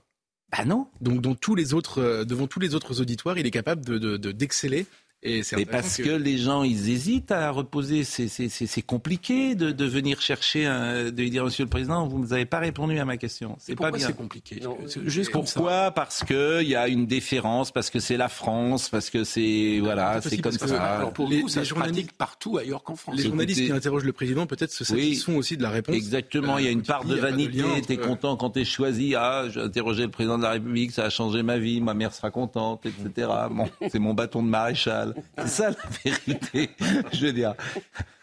[0.56, 0.86] Bah non.
[1.00, 3.98] Donc, dans tous les autres, euh, devant tous les autres auditoires, il est capable de,
[3.98, 4.86] de- de- d'exceller.
[5.22, 6.08] Et Mais parce que...
[6.08, 8.04] les gens, ils hésitent à reposer.
[8.04, 12.22] C'est, compliqué de, de venir chercher, un, de lui dire, Monsieur le Président, vous ne
[12.24, 13.54] nous avez pas répondu à ma question.
[13.58, 14.06] C'est pas pourquoi bien.
[14.06, 14.60] c'est compliqué?
[14.62, 15.38] Non, C'est Juste ça.
[15.38, 19.24] Pourquoi Parce que il y a une déférence, parce que c'est la France, parce que
[19.24, 20.82] c'est voilà, c'est comme parce que- ça.
[20.82, 23.16] Alors pour Les- nous, ça les journalistes- partout ailleurs qu'en France.
[23.18, 25.00] Les journalistes Écoutez- qui interrogent le président peut-être se Oui.
[25.08, 25.94] satisfont aussi de la réponse.
[25.94, 27.58] Exactement, il y a Euh, une part dis, de vanité.
[27.58, 29.14] lien entre- T'es content quand t'es choisi.
[29.16, 31.82] Ah, j'ai interrogé le président de la République, ça a changé ma vie.
[31.82, 33.28] Ma mère sera contente, etc.
[33.50, 35.09] Bon, c'est mon bâton de maréchal.
[35.38, 36.70] C'est ça la vérité.
[37.12, 37.54] Je veux dire.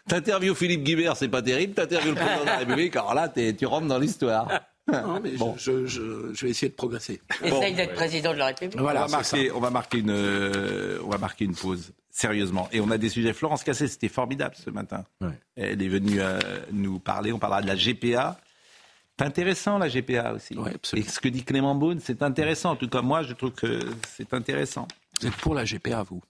[0.08, 1.74] T'interviews Philippe Guibert, c'est pas terrible.
[1.74, 4.48] T'interviews le président de la République, alors là, tu rentres dans l'histoire.
[4.90, 5.54] Non, mais Bon.
[5.58, 7.20] je, je- je vais essayer de progresser.
[7.44, 8.80] Essaye d'être président de la République.
[8.80, 11.92] Voilà, on, va c'est marquer, on va marquer une, euh, on va marquer une pause.
[12.10, 12.68] Sérieusement.
[12.72, 13.34] Et on a des sujets.
[13.34, 15.04] Florence Cassé, c'était formidable ce matin.
[15.20, 15.28] Ouais.
[15.56, 16.38] Elle est venue euh,
[16.72, 17.32] nous parler.
[17.32, 18.40] On parlera de la GPA.
[19.18, 20.56] C'est intéressant la GPA aussi.
[20.56, 22.70] Ouais, Et ce que dit Clément Beaune, c'est intéressant.
[22.70, 23.80] En tout cas, moi, je trouve que
[24.16, 24.88] c'est intéressant.
[25.20, 26.22] Vous êtes pour la GPA, vous?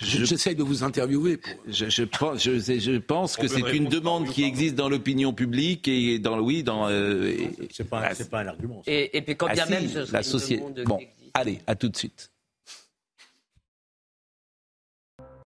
[0.00, 1.38] Je, J'essaye de vous interviewer.
[1.38, 1.52] Pour...
[1.66, 5.88] je, je pense, je, je pense que c'est une demande qui existe dans l'opinion publique
[5.88, 6.88] et dans oui, dans.
[6.88, 8.82] euh, et- C'est pas, Ah, c'est pas un argument.
[8.84, 8.92] ça.
[8.92, 10.84] Et, et puis quand Ah bien si, même ce serait la société.
[10.84, 11.00] Bon,
[11.34, 12.30] allez, à tout de suite.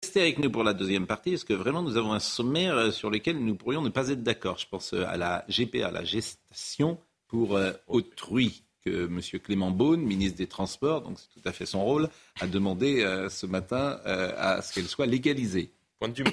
[0.03, 2.91] Restez avec nous pour la deuxième partie, parce que vraiment nous avons un sommaire euh,
[2.91, 4.59] sur lequel nous pourrions ne pas être d'accord.
[4.59, 8.65] Je pense euh, à la GPA, la gestation pour euh, autrui.
[8.85, 9.21] Que M.
[9.43, 12.09] Clément Beaune, ministre des Transports, donc c'est tout à fait son rôle,
[12.41, 15.73] a demandé ce matin à ce qu'elle soit légalisée.
[15.99, 16.25] Point de vue.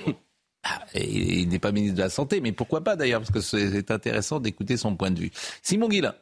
[0.64, 3.92] Ah, il n'est pas ministre de la Santé, mais pourquoi pas d'ailleurs, parce que c'est
[3.92, 5.32] intéressant d'écouter son point de vue.
[5.62, 6.16] Simon Guillain.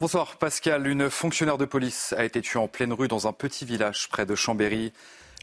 [0.00, 0.86] Bonsoir Pascal.
[0.86, 4.24] Une fonctionnaire de police a été tuée en pleine rue dans un petit village près
[4.24, 4.92] de Chambéry.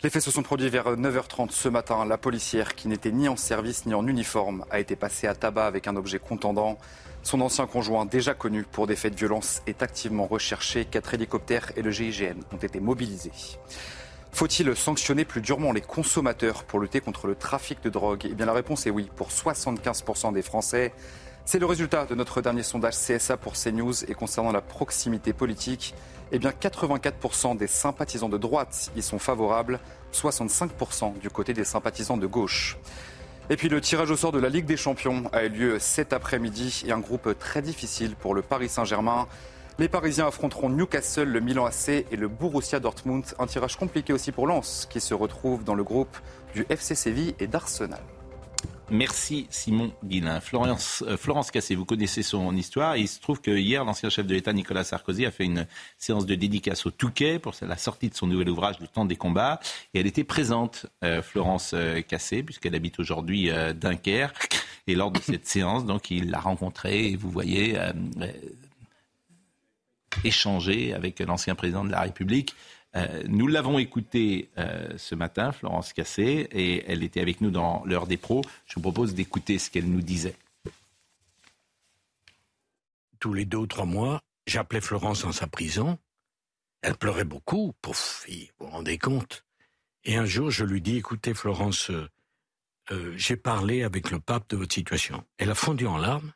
[0.01, 2.05] Les faits se sont produits vers 9h30 ce matin.
[2.05, 5.67] La policière, qui n'était ni en service ni en uniforme, a été passée à tabac
[5.67, 6.77] avec un objet contendant.
[7.25, 10.85] Son ancien conjoint, déjà connu pour des faits de violence, est activement recherché.
[10.85, 13.31] Quatre hélicoptères et le GIGN ont été mobilisés.
[14.31, 18.27] Faut-il sanctionner plus durement les consommateurs pour lutter contre le trafic de drogue?
[18.29, 20.93] Eh bien la réponse est oui pour 75% des Français.
[21.45, 25.95] C'est le résultat de notre dernier sondage CSA pour CNews et concernant la proximité politique,
[26.31, 29.79] eh bien 84% des sympathisants de droite y sont favorables,
[30.13, 32.77] 65% du côté des sympathisants de gauche.
[33.51, 36.13] Et puis le tirage au sort de la Ligue des Champions a eu lieu cet
[36.13, 39.27] après-midi et un groupe très difficile pour le Paris Saint-Germain.
[39.77, 43.23] Les Parisiens affronteront Newcastle, le Milan AC et le Borussia Dortmund.
[43.38, 46.17] Un tirage compliqué aussi pour Lens qui se retrouve dans le groupe
[46.55, 48.01] du FC Séville et d'Arsenal.
[48.91, 50.39] Merci Simon Guillain.
[50.39, 52.98] Florence, euh, Florence Cassé, vous connaissez son histoire.
[52.98, 55.65] Il se trouve que hier, l'ancien chef de l'État Nicolas Sarkozy a fait une
[55.98, 59.15] séance de dédicace au Touquet pour la sortie de son nouvel ouvrage Le temps des
[59.15, 59.60] combats.
[59.93, 64.50] Et elle était présente, euh, Florence euh, Cassé, puisqu'elle habite aujourd'hui Dunkerque.
[64.86, 67.80] Et lors de cette séance, donc, il l'a rencontrée et vous voyez
[70.24, 72.56] échanger avec l'ancien président de la République.
[72.95, 77.84] Euh, nous l'avons écoutée euh, ce matin, Florence Cassé, et elle était avec nous dans
[77.86, 78.41] l'heure des pros.
[78.65, 80.36] Je vous propose d'écouter ce qu'elle nous disait.
[83.19, 85.97] Tous les deux ou trois mois, j'appelais Florence dans sa prison.
[86.81, 89.43] Elle pleurait beaucoup, pauvre fille, vous vous rendez compte.
[90.03, 91.89] Et un jour, je lui dis, écoutez Florence,
[92.91, 95.25] euh, j'ai parlé avec le pape de votre situation.
[95.38, 96.31] Elle a fondu en larmes,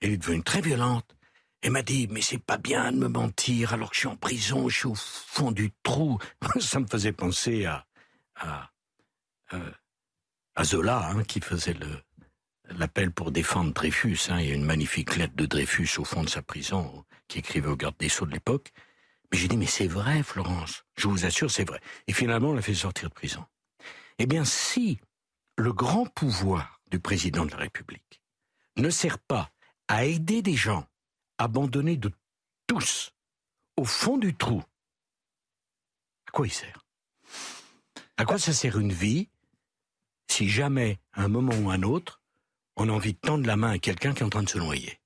[0.00, 1.14] elle est devenue très violente.
[1.62, 4.16] Elle m'a dit, mais c'est pas bien de me mentir alors que je suis en
[4.16, 6.18] prison, je suis au fond du trou.
[6.60, 7.86] Ça me faisait penser à,
[8.36, 8.70] à,
[9.52, 9.70] euh,
[10.54, 11.76] à Zola, hein, qui faisait
[12.70, 14.18] l'appel pour défendre Dreyfus.
[14.30, 14.40] Hein.
[14.40, 17.68] Il y a une magnifique lettre de Dreyfus au fond de sa prison, qui écrivait
[17.68, 18.72] au garde des Sceaux de l'époque.
[19.30, 20.84] Mais j'ai dit, mais c'est vrai, Florence.
[20.96, 21.80] Je vous assure, c'est vrai.
[22.06, 23.44] Et finalement, on l'a fait sortir de prison.
[24.18, 24.98] Eh bien, si
[25.56, 28.22] le grand pouvoir du président de la République
[28.76, 29.50] ne sert pas
[29.88, 30.86] à aider des gens
[31.40, 32.12] abandonné de
[32.66, 33.12] tous,
[33.76, 34.62] au fond du trou,
[36.28, 36.84] à quoi il sert?
[38.18, 39.28] À quoi ça sert une vie
[40.30, 42.20] si jamais, à un moment ou un autre,
[42.76, 44.58] on a envie de tendre la main à quelqu'un qui est en train de se
[44.58, 45.00] noyer?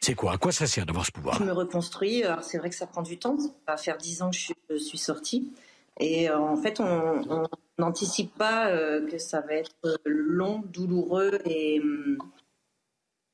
[0.00, 0.32] C'est quoi?
[0.32, 2.24] À quoi ça sert d'avoir ce pouvoir Je me reconstruis.
[2.42, 3.38] c'est vrai que ça prend du temps.
[3.38, 5.52] Ça va faire dix ans que je suis, sortie.
[6.00, 7.46] Et euh, en fait, on
[7.78, 12.18] n'anticipe pas euh, que ça va être long, douloureux et, hum,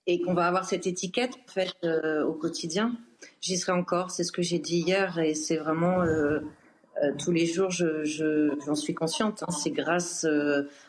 [0.08, 2.96] et qu'on va avoir cette étiquette en fait euh, au quotidien.
[3.40, 6.40] J'y serai encore, c'est ce que j'ai dit hier et c'est vraiment euh,
[7.02, 9.44] euh, tous les jours, je, j'en suis consciente.
[9.44, 9.52] Hein.
[9.52, 10.26] c'est grâce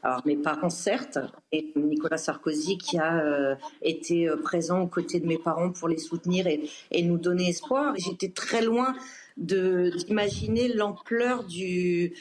[0.04, 1.20] à mes parents certes
[1.52, 6.48] et Nicolas Sarkozy qui a été présent aux côtés de mes parents pour les soutenir
[6.48, 7.94] et, et nous donner espoir.
[7.98, 8.96] J'étais très loin
[9.38, 12.14] d'imaginer l'ampleur du,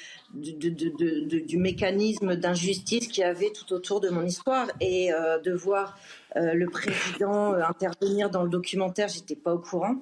[1.55, 5.99] mécanisme d'injustice qu'il avait tout autour de mon histoire et euh, de voir
[6.37, 9.97] euh, le président euh, intervenir dans le documentaire, j'étais pas au courant.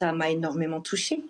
[0.00, 1.24] Ça m'a énormément touchée.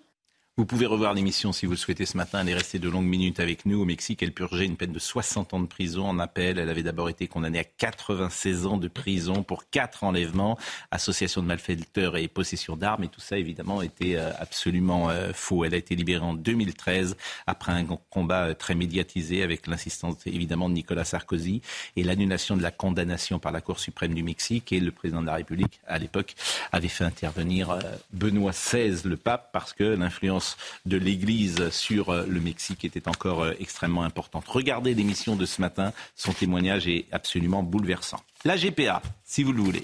[0.59, 2.41] Vous pouvez revoir l'émission si vous le souhaitez ce matin.
[2.43, 3.81] Elle est restée de longues minutes avec nous.
[3.81, 6.59] Au Mexique, elle purgeait une peine de 60 ans de prison en appel.
[6.59, 10.59] Elle avait d'abord été condamnée à 96 ans de prison pour quatre enlèvements,
[10.91, 13.05] association de malfaiteurs et possession d'armes.
[13.05, 15.65] Et tout ça, évidemment, était euh, absolument euh, faux.
[15.65, 20.69] Elle a été libérée en 2013 après un combat euh, très médiatisé avec l'assistance, évidemment,
[20.69, 21.63] de Nicolas Sarkozy
[21.97, 24.71] et l'annulation de la condamnation par la Cour suprême du Mexique.
[24.73, 26.35] Et le président de la République, à l'époque,
[26.73, 27.79] avait fait intervenir
[28.13, 30.42] Benoît XVI, le pape, parce que l'influence
[30.87, 34.47] de l'Église sur euh, le Mexique était encore euh, extrêmement importante.
[34.49, 38.21] Regardez l'émission de ce matin, son témoignage est absolument bouleversant.
[38.45, 39.83] La GPA, si vous le voulez.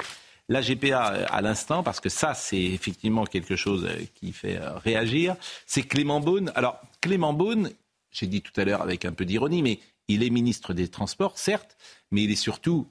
[0.48, 5.36] La GPA euh, à l'instant, parce que ça, c'est effectivement quelque chose qui fait réagir,
[5.66, 6.52] c'est Clément Beaune.
[6.54, 7.70] Alors, Clément Beaune,
[8.10, 11.36] j'ai dit tout à l'heure avec un peu d'ironie, mais il est ministre des Transports,
[11.38, 11.76] certes,
[12.10, 12.88] mais il est surtout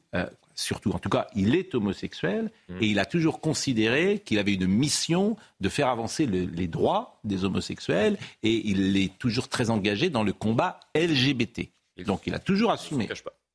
[0.58, 2.78] surtout, en tout cas, il est homosexuel mm.
[2.82, 7.46] et il a toujours considéré qu'il avait une mission de faire avancer les droits des
[7.46, 11.70] homosexuels et il est toujours très engagé dans le combat LGBT.
[12.06, 13.08] Donc il a toujours assumé.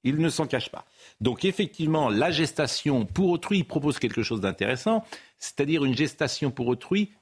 [0.05, 0.85] Il ne s'en cache pas.
[1.21, 5.05] Donc effectivement, la gestation pour autrui il propose quelque chose d'intéressant,
[5.39, 7.13] c'est-à-dire une gestation pour autrui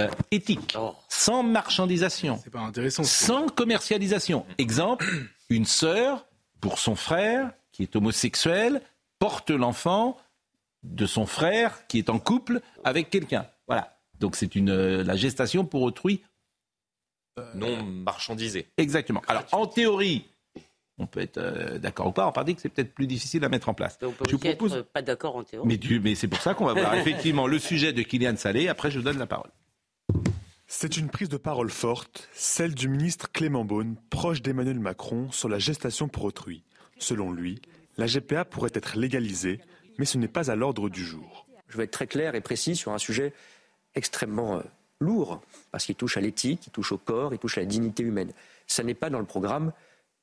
[0.00, 0.94] euh, éthique, oh.
[1.08, 4.46] sans marchandisation, pas intéressant, sans commercialisation.
[4.56, 5.06] Exemple,
[5.50, 6.26] une sœur
[6.62, 8.80] pour son frère qui est homosexuel
[9.22, 10.18] porte l'enfant
[10.82, 13.46] de son frère qui est en couple avec quelqu'un.
[13.68, 13.96] Voilà.
[14.18, 16.24] Donc c'est une la gestation pour autrui
[17.54, 18.66] non marchandisée.
[18.78, 19.22] Exactement.
[19.28, 20.24] Alors en théorie,
[20.98, 22.32] on peut être euh, d'accord ou pas.
[22.34, 23.96] On dit que c'est peut-être plus difficile à mettre en place.
[24.02, 24.74] on peut je propose...
[24.74, 25.68] être pas d'accord en théorie.
[25.68, 28.66] Mais, mais c'est pour ça qu'on va voir effectivement le sujet de Kylian Salé.
[28.66, 29.52] Après, je vous donne la parole.
[30.66, 35.48] C'est une prise de parole forte, celle du ministre Clément Beaune, proche d'Emmanuel Macron, sur
[35.48, 36.64] la gestation pour autrui.
[36.98, 37.60] Selon lui,
[37.96, 39.60] la GPA pourrait être légalisée,
[39.98, 41.46] mais ce n'est pas à l'ordre du jour.
[41.68, 43.32] Je vais être très clair et précis sur un sujet
[43.94, 44.62] extrêmement euh,
[45.00, 48.02] lourd, parce qu'il touche à l'éthique, il touche au corps, il touche à la dignité
[48.02, 48.32] humaine.
[48.66, 49.72] Ça n'est pas dans le programme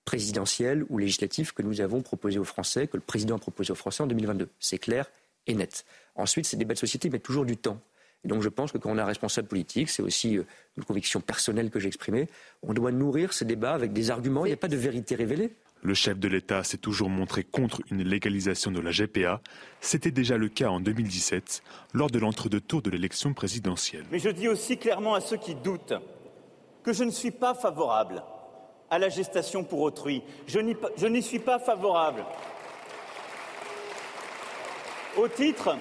[0.06, 3.76] présidentiel ou législatif que nous avons proposé aux Français, que le président a proposé aux
[3.76, 4.50] Français en 2022.
[4.60, 5.10] C'est clair
[5.46, 5.86] et net.
[6.16, 7.80] Ensuite, ces débats de société mettent toujours du temps.
[8.26, 10.44] Donc je pense que quand on est responsable politique, c'est aussi euh,
[10.78, 12.28] une conviction personnelle que j'ai exprimée,
[12.64, 14.46] on doit nourrir ces débats avec des arguments.
[14.46, 15.54] Il n'y a pas de vérité révélée.
[15.82, 19.42] Le chef de l'État s'est toujours montré contre une légalisation de la GPA.
[19.80, 21.64] C'était déjà le cas en 2017,
[21.94, 24.04] lors de l'entre-deux tours de l'élection présidentielle.
[24.12, 25.94] Mais je dis aussi clairement à ceux qui doutent
[26.84, 28.24] que je ne suis pas favorable
[28.90, 30.22] à la gestation pour autrui.
[30.48, 32.26] Je n'y suis pas favorable.
[35.18, 35.78] Au titre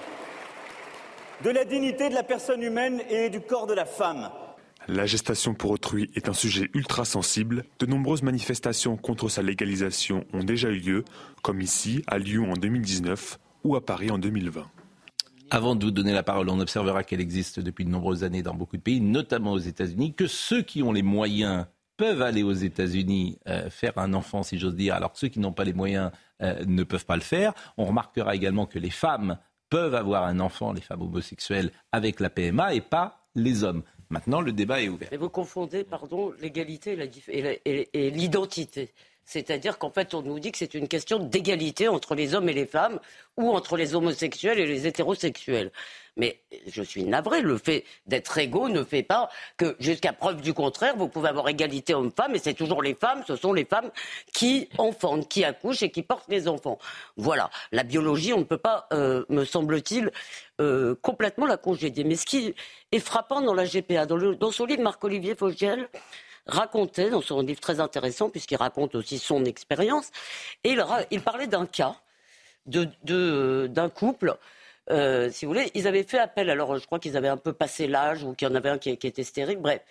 [1.43, 4.29] de la dignité de la personne humaine et du corps de la femme.
[4.91, 7.63] La gestation pour autrui est un sujet ultra sensible.
[7.77, 11.05] De nombreuses manifestations contre sa légalisation ont déjà eu lieu,
[11.43, 14.67] comme ici, à Lyon en 2019 ou à Paris en 2020.
[15.51, 18.55] Avant de vous donner la parole, on observera qu'elle existe depuis de nombreuses années dans
[18.55, 22.51] beaucoup de pays, notamment aux États-Unis, que ceux qui ont les moyens peuvent aller aux
[22.51, 25.73] États-Unis euh, faire un enfant, si j'ose dire, alors que ceux qui n'ont pas les
[25.73, 26.09] moyens
[26.41, 27.53] euh, ne peuvent pas le faire.
[27.77, 29.37] On remarquera également que les femmes
[29.69, 33.83] peuvent avoir un enfant, les femmes homosexuelles, avec la PMA et pas les hommes.
[34.11, 35.09] Maintenant, le débat est ouvert.
[35.11, 38.91] Mais vous confondez, pardon, l'égalité et l'identité.
[39.29, 42.53] C'est-à-dire qu'en fait, on nous dit que c'est une question d'égalité entre les hommes et
[42.53, 42.99] les femmes
[43.37, 45.71] ou entre les homosexuels et les hétérosexuels.
[46.17, 50.55] Mais je suis navré, le fait d'être égaux ne fait pas que, jusqu'à preuve du
[50.55, 53.91] contraire, vous pouvez avoir égalité homme-femme, et c'est toujours les femmes, ce sont les femmes
[54.33, 56.79] qui enfantent, qui accouchent et qui portent les enfants.
[57.15, 57.51] Voilà.
[57.71, 60.09] La biologie, on ne peut pas, euh, me semble-t-il,
[60.59, 62.03] euh, complètement la congédier.
[62.03, 62.55] Mais ce qui
[62.91, 65.87] est frappant dans la GPA, dans, son livre, Marc-Olivier Fogiel,
[66.49, 70.11] racontait, dans son livre très intéressant, puisqu'il raconte aussi son expérience,
[70.63, 70.75] et
[71.11, 71.95] il, parlait d'un cas
[72.65, 74.37] d'un couple.
[74.91, 77.53] Euh, si vous voulez, ils avaient fait appel, alors je crois qu'ils avaient un peu
[77.53, 79.81] passé l'âge ou qu'il y en avait un qui, était stérile, bref.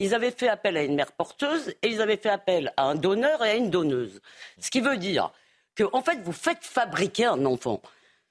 [0.00, 2.94] Ils avaient fait appel à une mère porteuse et ils avaient fait appel à un
[2.94, 4.20] donneur et à une donneuse.
[4.60, 5.32] Ce qui veut dire
[5.74, 7.80] que, en fait, vous faites fabriquer un enfant.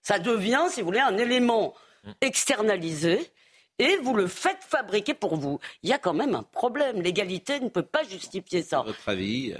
[0.01, 1.73] Ça devient, si vous voulez, un élément
[2.21, 3.29] externalisé
[3.79, 5.59] et vous le faites fabriquer pour vous.
[5.83, 7.01] Il y a quand même un problème.
[7.01, 8.81] L'égalité ne peut pas justifier ça.
[8.81, 9.57] votre avis euh,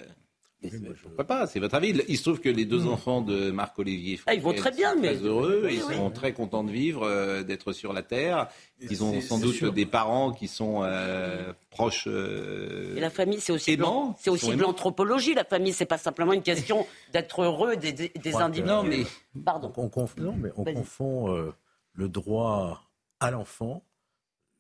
[0.64, 1.94] je ne pas, c'est votre avis.
[2.08, 2.90] Il se trouve que les deux hmm.
[2.90, 5.14] enfants de Marc-Olivier ah, ils vont très bien, sont mais...
[5.14, 8.48] très heureux, ils sont très contents de vivre, euh, d'être sur la Terre.
[8.82, 12.08] Ils ont sans doute des parents qui sont euh, proches.
[12.08, 13.78] Et la famille, c'est aussi,
[14.18, 15.36] c'est aussi de l'anthropologie.
[15.36, 18.68] La famille, c'est pas simplement une question d'être heureux des, des individus.
[18.68, 19.04] Non, mais...
[19.46, 19.72] Pardon.
[19.78, 21.54] On confond, mais on confond
[21.94, 22.82] le droit
[23.20, 23.84] à l'enfant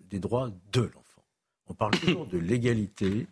[0.09, 1.23] des droits de l'enfant.
[1.67, 3.27] On parle toujours de l'égalité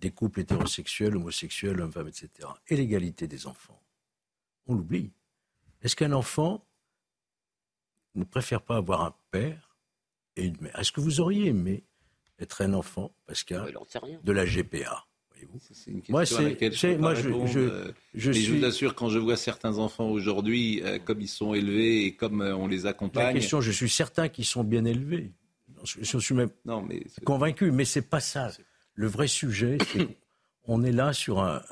[0.00, 2.30] des couples hétérosexuels, homosexuels, hommes-femmes, etc.
[2.68, 3.80] Et l'égalité des enfants.
[4.66, 5.10] On l'oublie.
[5.82, 6.64] Est-ce qu'un enfant
[8.14, 9.76] ne préfère pas avoir un père
[10.36, 10.78] et une mère?
[10.78, 11.84] Est-ce que vous auriez aimé
[12.38, 13.74] être un enfant, Pascal,
[14.22, 15.08] de la GPA
[16.08, 18.42] moi, c'est, moi, je, je, euh, je, suis...
[18.42, 22.14] je, vous assure, quand je vois certains enfants aujourd'hui, euh, comme ils sont élevés et
[22.14, 23.26] comme euh, on les accompagne.
[23.26, 25.32] La question, je suis certain qu'ils sont bien élevés.
[25.84, 28.50] Je, suis même non, mais convaincu, mais c'est pas ça.
[28.94, 30.08] Le vrai sujet, c'est
[30.62, 31.62] qu'on est là sur un,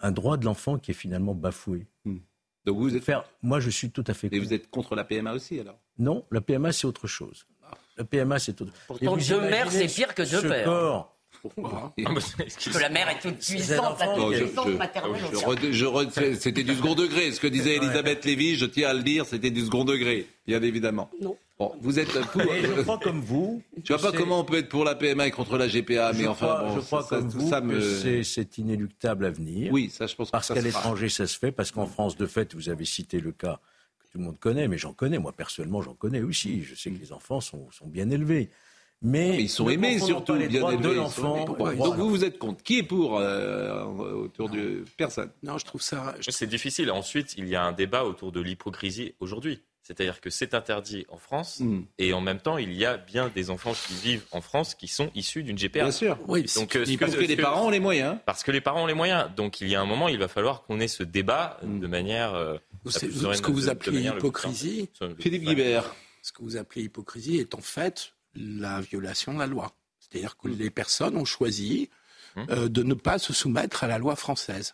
[0.00, 1.86] un, droit de l'enfant qui est finalement bafoué.
[2.04, 2.18] Hmm.
[2.64, 3.04] Donc vous êtes...
[3.04, 3.24] Faire...
[3.42, 4.28] Moi, je suis tout à fait.
[4.32, 5.78] Et vous êtes contre la PMA aussi, alors?
[5.98, 7.46] Non, la PMA, c'est autre chose.
[7.96, 8.82] La PMA, c'est autre chose.
[8.86, 10.64] Pourtant, deux mères, c'est pire que deux pères.
[10.64, 11.94] Corps, pourquoi?
[12.04, 16.36] Parce que la mère est toute puissante, la puissance maternelle.
[16.38, 17.32] C'était du second degré.
[17.32, 20.62] Ce que disait Elisabeth Lévy, je tiens à le dire, c'était du second degré, bien
[20.62, 21.10] évidemment.
[21.20, 21.36] Non.
[21.58, 22.42] Bon, vous êtes pour.
[22.42, 23.62] je crois comme vous.
[23.84, 26.26] Je vois pas comment on peut être pour la PMA et contre la GPA, mais
[26.26, 28.22] enfin, je crois comme vous ça me...
[28.24, 29.72] c'est inéluctable à venir.
[29.72, 30.30] Oui, ça, je pense.
[30.30, 31.52] Parce qu'à l'étranger, ça se fait.
[31.52, 33.60] Parce qu'en France, de fait, vous avez cité le cas
[34.00, 35.18] que tout le monde connaît, mais j'en connais.
[35.18, 36.62] Moi, personnellement, j'en connais aussi.
[36.62, 38.50] Je sais que les enfants sont, sont bien élevés.
[39.02, 40.76] Mais, ils sont aimés surtout, bien élevés.
[40.78, 41.44] De l'enfant.
[41.44, 42.64] Donc vous, vous êtes contre.
[42.64, 45.30] Qui est pour euh, autour de personne?
[45.44, 46.16] Non, je trouve ça.
[46.20, 46.90] C'est difficile.
[46.90, 49.62] Ensuite, il y a un débat autour de l'hypocrisie aujourd'hui.
[49.84, 51.82] C'est-à-dire que c'est interdit en France hmm.
[51.98, 54.88] et en même temps, il y a bien des enfants qui vivent en France qui
[54.88, 55.82] sont issus d'une GPA.
[55.82, 56.18] Bien sûr.
[56.26, 58.16] Oui, Donc, euh, parce que, les parents ont les moyens.
[58.24, 59.28] Parce que les parents ont les moyens.
[59.36, 61.80] Donc il y a un moment, il va falloir qu'on ait ce débat hmm.
[61.80, 62.34] de manière.
[62.34, 64.88] Euh, ce que vous appelez hypocrisie.
[65.18, 65.94] Philippe Guibert.
[66.22, 69.72] ce que vous appelez hypocrisie est en fait la violation de la loi.
[70.00, 71.90] C'est-à-dire que les personnes ont choisi
[72.36, 74.72] euh, de ne pas se soumettre à la loi française.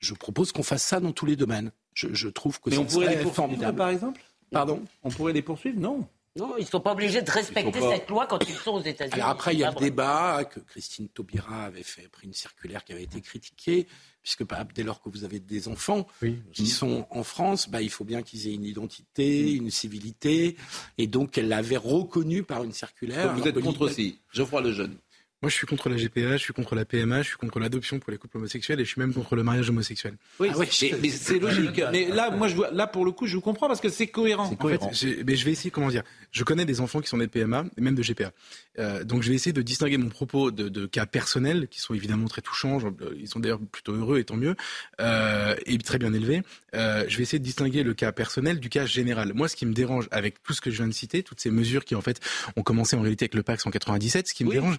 [0.00, 1.70] Je propose qu'on fasse ça dans tous les domaines.
[1.94, 4.20] Je, trouve que Mais ça on pourrait les poursuivre, par exemple?
[4.50, 6.06] Pardon On pourrait les poursuivre Non.
[6.36, 9.14] Non, ils ne sont pas obligés de respecter cette loi quand ils sont aux États-Unis.
[9.14, 12.84] Alors après, il y a le débat que Christine Taubira avait fait, pris une circulaire
[12.84, 13.88] qui avait été critiquée,
[14.22, 16.06] puisque bah, dès lors que vous avez des enfants
[16.52, 20.56] qui sont en France, bah, il faut bien qu'ils aient une identité, une civilité,
[20.98, 23.34] et donc elle l'avait reconnu par une circulaire.
[23.34, 24.96] Donc vous êtes contre aussi, Geoffroy Lejeune.
[25.42, 27.98] Moi, je suis contre la GPA, je suis contre la PMA, je suis contre l'adoption
[27.98, 30.16] pour les couples homosexuels et je suis même contre le mariage homosexuel.
[30.38, 31.80] Oui, ah mais, c'est logique.
[31.92, 34.08] mais là, moi, je vois, là, pour le coup, je vous comprends parce que c'est
[34.08, 34.44] cohérent.
[34.44, 34.80] En fait,
[35.26, 37.80] mais je vais essayer, comment dire, je connais des enfants qui sont des PMA et
[37.80, 38.32] même de GPA.
[38.78, 41.94] Euh, donc, je vais essayer de distinguer mon propos de, de, cas personnels qui sont
[41.94, 42.78] évidemment très touchants.
[43.16, 44.56] Ils sont d'ailleurs plutôt heureux et tant mieux
[45.00, 46.42] euh, et très bien élevés.
[46.74, 49.32] Euh, je vais essayer de distinguer le cas personnel du cas général.
[49.32, 51.50] Moi, ce qui me dérange avec tout ce que je viens de citer, toutes ces
[51.50, 52.20] mesures qui en fait
[52.56, 54.76] ont commencé en réalité avec le PAX en 97, ce qui me dérange,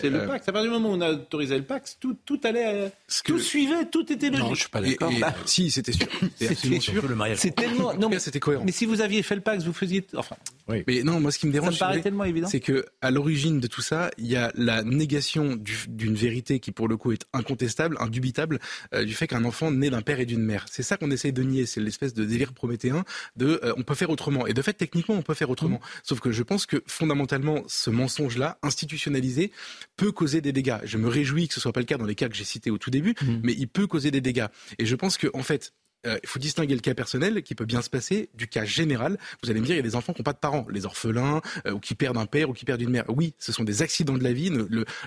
[0.00, 0.48] c'est le euh, PAX.
[0.48, 2.92] À partir du moment où on a autorisé le PAX, tout, tout allait,
[3.24, 4.44] tout suivait, tout était logique.
[4.44, 5.12] Non, je suis pas d'accord.
[5.44, 6.06] si, c'était sûr.
[6.36, 7.06] C'était sûr.
[7.06, 7.38] Le mariage.
[7.38, 7.94] C'est tellement.
[7.94, 8.64] Non, mais c'était cohérent.
[8.64, 10.06] Mais si vous aviez fait le PAX, vous faisiez.
[10.14, 10.36] Enfin.
[10.68, 10.82] Oui.
[10.86, 11.80] Mais non, moi, ce qui me dérange,
[12.48, 15.56] c'est que à l'origine de tout ça, il y a la négation
[15.88, 18.58] d'une vérité qui, pour le coup, est incontestable, indubitable,
[18.94, 20.66] euh, du fait qu'un enfant naît d'un père et d'une mère.
[20.70, 21.66] C'est ça qu'on essaye de nier.
[21.66, 23.04] C'est l'espèce de délire prométhéen
[23.36, 24.46] de euh, on peut faire autrement.
[24.46, 25.76] Et de fait, techniquement, on peut faire autrement.
[25.76, 26.00] Mmh.
[26.02, 29.52] Sauf que je pense que fondamentalement, ce mensonge-là, institutionnalisé,
[29.96, 30.78] peut causer des dégâts.
[30.84, 32.70] Je me réjouis que ce soit pas le cas dans les cas que j'ai cités
[32.70, 33.36] au tout début, mmh.
[33.42, 34.46] mais il peut causer des dégâts.
[34.78, 35.72] Et je pense que, en fait,
[36.06, 39.18] euh, il faut distinguer le cas personnel qui peut bien se passer du cas général.
[39.42, 40.86] Vous allez me dire, il y a des enfants qui n'ont pas de parents, les
[40.86, 43.04] orphelins, euh, ou qui perdent un père ou qui perdent une mère.
[43.08, 44.52] Oui, ce sont des accidents de la vie.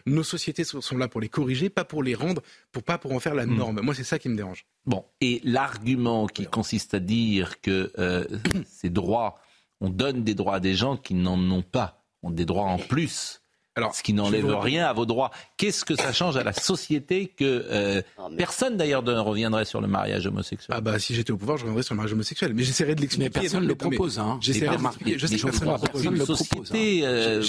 [0.06, 2.42] nos sociétés sont là pour les corriger, pas pour les rendre,
[2.72, 3.56] pour pas pour en faire la mmh.
[3.56, 3.82] norme.
[3.82, 4.66] Moi, c'est ça qui me dérange.
[4.86, 8.26] Bon, et l'argument qui consiste à dire que euh,
[8.66, 9.36] ces droits,
[9.82, 12.78] on donne des droits à des gens qui n'en ont pas, ont des droits en
[12.78, 13.39] plus.
[13.80, 15.32] Alors, ce qui n'enlève rien à vos droits.
[15.56, 18.02] Qu'est-ce que ça change à la société que euh,
[18.38, 20.76] personne d'ailleurs ne reviendrait sur le mariage homosexuel?
[20.78, 22.54] Ah bah si j'étais au pouvoir, je reviendrais sur le mariage homosexuel.
[22.54, 23.32] Mais j'essaierai de l'expliquer.
[23.34, 24.20] Mais personne ne le propose.
[24.20, 24.38] Hein.
[24.42, 25.18] J'essaierai de marquer.
[25.18, 25.74] Je sais que personne ne
[26.18, 26.72] le propose.
[26.76, 27.42] Euh,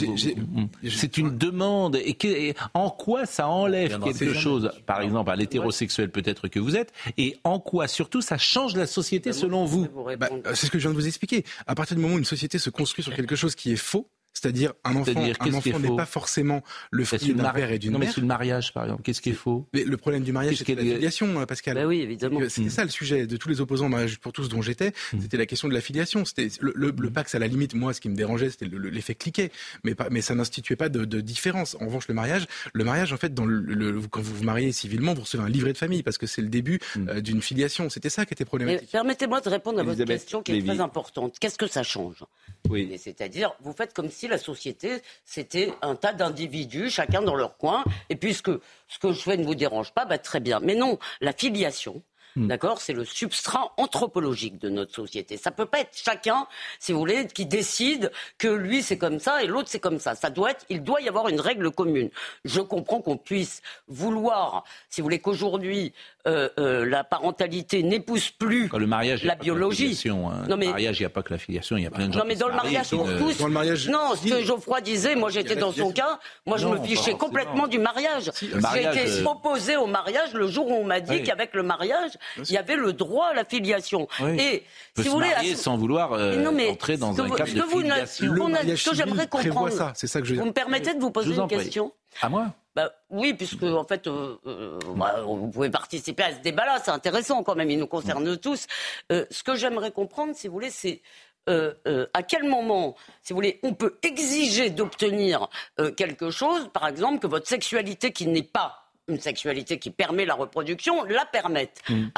[0.88, 1.96] c'est une demande.
[1.96, 6.92] Et, en quoi ça enlève quelque chose, par exemple, à l'hétérosexuel peut-être que vous êtes,
[7.18, 9.88] et en quoi surtout ça change la société selon vous?
[10.18, 11.44] bah, C'est ce que je viens de vous expliquer.
[11.66, 14.06] À partir du moment où une société se construit sur quelque chose qui est faux,
[14.32, 18.00] c'est-à-dire un enfant, un enfant n'est pas forcément le fruit d'un père et d'une mère.
[18.00, 20.32] Non, mais sur le mariage, par exemple, qu'est-ce qui est faux mais Le problème du
[20.32, 21.74] mariage, c'est la filiation, Pascal.
[21.74, 22.40] Bah oui, évidemment.
[22.48, 22.70] C'était mm.
[22.70, 24.92] ça le sujet de tous les opposants au mariage pour tous dont j'étais.
[25.12, 25.20] Mm.
[25.20, 26.24] C'était la question de la filiation.
[26.24, 27.12] C'était le, le, le, mm.
[27.12, 27.74] Pax à la limite.
[27.74, 29.50] Moi, ce qui me dérangeait, c'était l'effet cliquet,
[29.84, 31.76] mais pas, mais ça n'instituait pas de, de, différence.
[31.80, 35.12] En revanche, le mariage, le mariage, en fait, dans le, quand vous vous mariez civilement,
[35.14, 37.90] vous recevez un livret de famille parce que c'est le début euh, d'une filiation.
[37.90, 38.90] C'était ça qui était problématique.
[38.90, 41.38] Permettez-moi de répondre à votre question qui est très importante.
[41.40, 42.24] Qu'est-ce que ça change?
[42.68, 42.96] Oui.
[42.98, 47.85] C'est-à-dire, vous faites comme si la société c'était un tas d'individus, chacun dans leur coin.
[48.09, 48.50] Et puisque
[48.88, 50.61] ce que je fais ne vous dérange pas, bah, très bien.
[50.61, 52.02] Mais non, la filiation,
[52.36, 52.46] Hmm.
[52.46, 52.80] D'accord?
[52.80, 55.36] C'est le substrat anthropologique de notre société.
[55.36, 56.46] Ça peut pas être chacun,
[56.78, 60.14] si vous voulez, qui décide que lui c'est comme ça et l'autre c'est comme ça.
[60.14, 62.10] Ça doit être, il doit y avoir une règle commune.
[62.44, 65.92] Je comprends qu'on puisse vouloir, si vous voulez, qu'aujourd'hui
[66.26, 69.98] euh, euh, la parentalité n'épouse plus le mariage, la biologie.
[70.04, 70.44] La hein.
[70.48, 70.66] Non, mais...
[70.66, 72.20] le mariage, il n'y a pas que la filiation, il y a plein de gens.
[72.20, 73.38] Non, mais dans le mariage, pour tous.
[73.38, 73.88] Dans le mariage...
[73.88, 77.66] Non, ce que Geoffroy disait, moi j'étais dans son cas, moi je me fichais complètement
[77.68, 78.30] du mariage.
[78.40, 82.12] J'ai été euh, opposé au mariage le jour où on m'a dit qu'avec le mariage,
[82.38, 84.09] il y avait le droit à la filiation.
[84.38, 84.64] Et
[84.96, 88.35] si vous voulez, sans vouloir euh, entrer dans un cadre de filiation.
[88.76, 91.35] Ce que j'aimerais comprendre, ça, c'est ça que je Vous me permettez de vous poser
[91.35, 96.22] une question À moi bah, oui, puisque en fait, euh, euh, bah, vous pouvez participer
[96.22, 98.68] à ce débat-là, c'est intéressant quand même, il nous concerne tous.
[99.11, 101.02] ce que j'aimerais comprendre, si vous voulez, c'est
[101.48, 105.48] à quel moment, si vous voulez, on peut exiger d'obtenir
[105.96, 110.34] quelque chose, par exemple, que votre sexualité qui n'est pas une sexualité qui permet la
[110.34, 111.82] reproduction, la permette.
[111.88, 112.08] Mm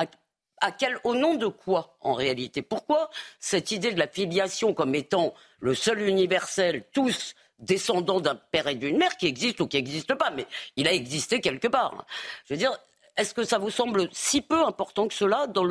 [1.05, 2.63] au nom de quoi, en réalité?
[2.63, 8.67] Pourquoi cette idée de la filiation comme étant le seul universel, tous descendants d'un père
[8.69, 12.05] et d'une mère qui existe ou qui n'existe pas, mais il a existé quelque part.
[12.47, 12.77] Je veux dire,
[13.17, 15.65] est-ce que ça vous semble si peu important que cela dans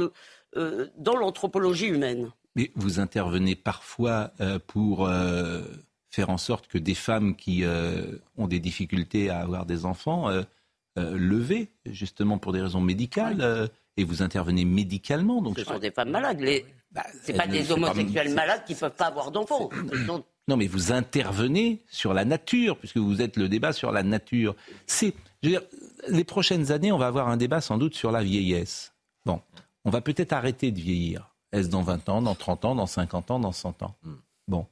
[0.55, 2.31] euh, l'anthropologie humaine?
[2.55, 5.61] Mais vous intervenez parfois euh, pour euh,
[6.09, 7.63] faire en sorte que des femmes qui
[8.37, 10.29] ont des difficultés à avoir des enfants
[10.95, 15.41] levées, justement pour des raisons médicales et vous intervenez médicalement.
[15.41, 16.39] Donc Ce sont des femmes malades.
[16.39, 16.65] Les...
[16.91, 19.69] Bah, c'est pas des homosexuels malades qui ne peuvent pas avoir d'enfants.
[20.47, 24.55] Non, mais vous intervenez sur la nature, puisque vous êtes le débat sur la nature.
[24.87, 25.61] C'est, je veux dire,
[26.09, 28.93] les prochaines années, on va avoir un débat sans doute sur la vieillesse.
[29.25, 29.39] Bon,
[29.85, 31.33] on va peut-être arrêter de vieillir.
[31.53, 33.95] Est-ce dans 20 ans, dans 30 ans, dans 50 ans, dans 100 ans?
[34.03, 34.15] Hmm.
[34.47, 34.67] Bon,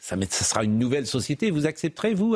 [0.00, 1.50] ça, ça, sera une nouvelle société.
[1.50, 2.34] Vous accepterez, vous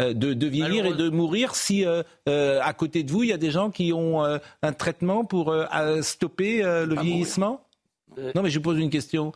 [0.00, 3.50] de, de, vieillir et de mourir si à côté de vous il y a des
[3.50, 5.54] gens qui ont un traitement pour
[6.02, 7.64] stopper le vieillissement?
[8.34, 9.32] Non mais je pose une question.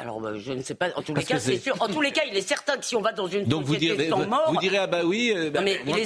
[0.00, 0.90] Alors, bah, je ne sais pas.
[0.94, 1.74] En tous les cas, c'est sûr.
[1.80, 3.88] En tous les cas, il est certain que si on va dans une Donc société
[3.90, 5.32] vous direz, sans mort, vous direz ah bah oui.
[5.34, 6.04] Euh, mais il est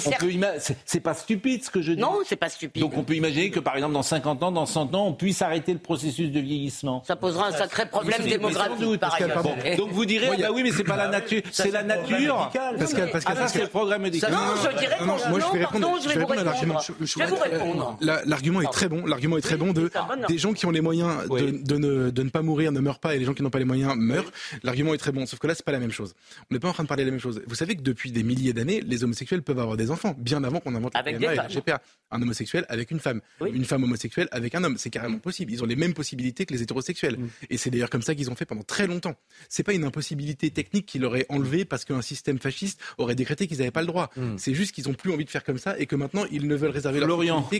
[0.86, 2.00] c'est- pas stupide ce que je dis.
[2.00, 2.80] non, c'est pas stupide.
[2.80, 5.42] Donc on peut imaginer que par exemple dans 50 ans, dans 100 ans, on puisse
[5.42, 7.02] arrêter le processus de vieillissement.
[7.06, 9.42] Ça posera un sacré problème démographique, doute, par ailleurs.
[9.76, 12.50] Donc vous direz Moi, ah bah oui mais c'est pas la nature, c'est la nature.
[12.78, 14.32] Pascal, Pascal, Ah, c'est le progrès médical.
[14.32, 15.98] Non, je dirais Non, moi je vais pardon, répondre.
[16.02, 16.78] je vais vous répondre à l'argument.
[16.78, 16.98] répondre.
[17.02, 17.96] Je vais vous répondre.
[18.00, 19.04] La- L'argument est très bon.
[19.04, 19.90] L'argument est très bon de
[20.28, 21.76] des gens qui ont les moyens de
[22.22, 24.30] ne pas mourir ne meurent pas et les gens qui n'ont pas les moyens meurent.
[24.62, 25.26] L'argument est très bon.
[25.26, 26.14] Sauf que là, c'est pas la même chose.
[26.50, 27.42] On n'est pas en train de parler de la même chose.
[27.46, 30.60] Vous savez que depuis des milliers d'années, les homosexuels peuvent avoir des enfants, bien avant
[30.60, 31.48] qu'on invente Avec PMA et la.
[31.48, 31.82] GPA.
[32.10, 33.50] Un homosexuel avec une femme, Oui.
[33.54, 35.52] une femme homosexuelle avec un homme, c'est carrément possible.
[35.52, 37.18] Ils ont les mêmes possibilités que les hétérosexuels.
[37.18, 37.28] Mm.
[37.50, 39.14] Et c'est d'ailleurs comme ça qu'ils ont fait pendant très longtemps.
[39.48, 43.58] C'est pas une impossibilité technique qu'ils auraient enlevée parce qu'un système fasciste aurait décrété qu'ils
[43.58, 44.10] n'avaient pas le droit.
[44.16, 44.36] Mm.
[44.38, 46.54] C'est juste qu'ils ont plus envie de faire comme ça et que maintenant ils ne
[46.54, 47.18] veulent réserver leur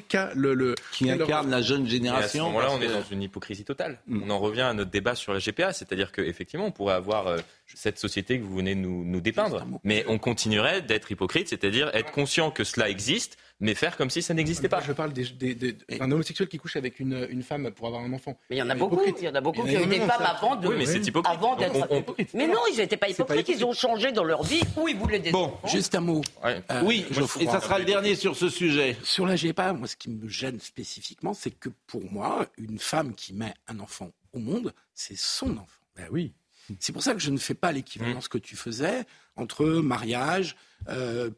[0.09, 2.45] qu'à le, le Qui leur- incarne la jeune Et à ce génération.
[2.47, 4.01] moment-là, on est dans une hypocrisie totale.
[4.07, 4.23] Mm.
[4.25, 7.39] On en revient à notre débat sur la GPA, c'est-à-dire qu'effectivement, on pourrait avoir euh,
[7.75, 11.91] cette société que vous venez de nous, nous dépeindre, mais on continuerait d'être hypocrite, c'est-à-dire
[11.95, 14.81] être conscient que cela existe, mais faire comme si ça n'existait pas.
[14.81, 18.37] Je parle d'un homosexuel qui couche avec une, une femme pour avoir un enfant.
[18.51, 19.01] Mais il y en a beaucoup.
[19.19, 20.69] Il y en a beaucoup Il qui y en a ont des femmes avant de.
[20.69, 21.33] Oui, mais c'est hypocrite.
[21.37, 21.77] Avant d'être.
[21.91, 23.49] On- on- Mais non, ils n'étaient pas hypocrites.
[23.49, 25.69] Ils ont changé dans leur vie où ils voulaient des Bon, enfants.
[25.69, 26.23] Juste un mot.
[26.45, 26.61] Ouais.
[26.71, 27.07] Euh, Oui,
[27.41, 28.97] et ça sera le dernier sur ce sujet.
[29.05, 33.15] Sur la GPA, moi, ce qui me gêne spécifiquement, c'est que pour moi, une femme
[33.15, 35.67] qui met un enfant au monde, c'est son enfant.
[35.97, 36.32] Ben oui.
[36.78, 39.05] C'est pour ça que je ne fais pas l'équivalence que tu faisais
[39.36, 40.57] entre mariage,
[40.88, 41.30] euh,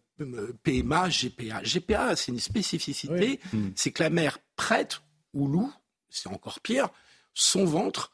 [0.63, 1.63] PMA, GPA.
[1.63, 3.41] GPA, c'est une spécificité,
[3.75, 5.01] c'est que la mère prête
[5.33, 5.73] ou loue,
[6.09, 6.89] c'est encore pire,
[7.33, 8.13] son ventre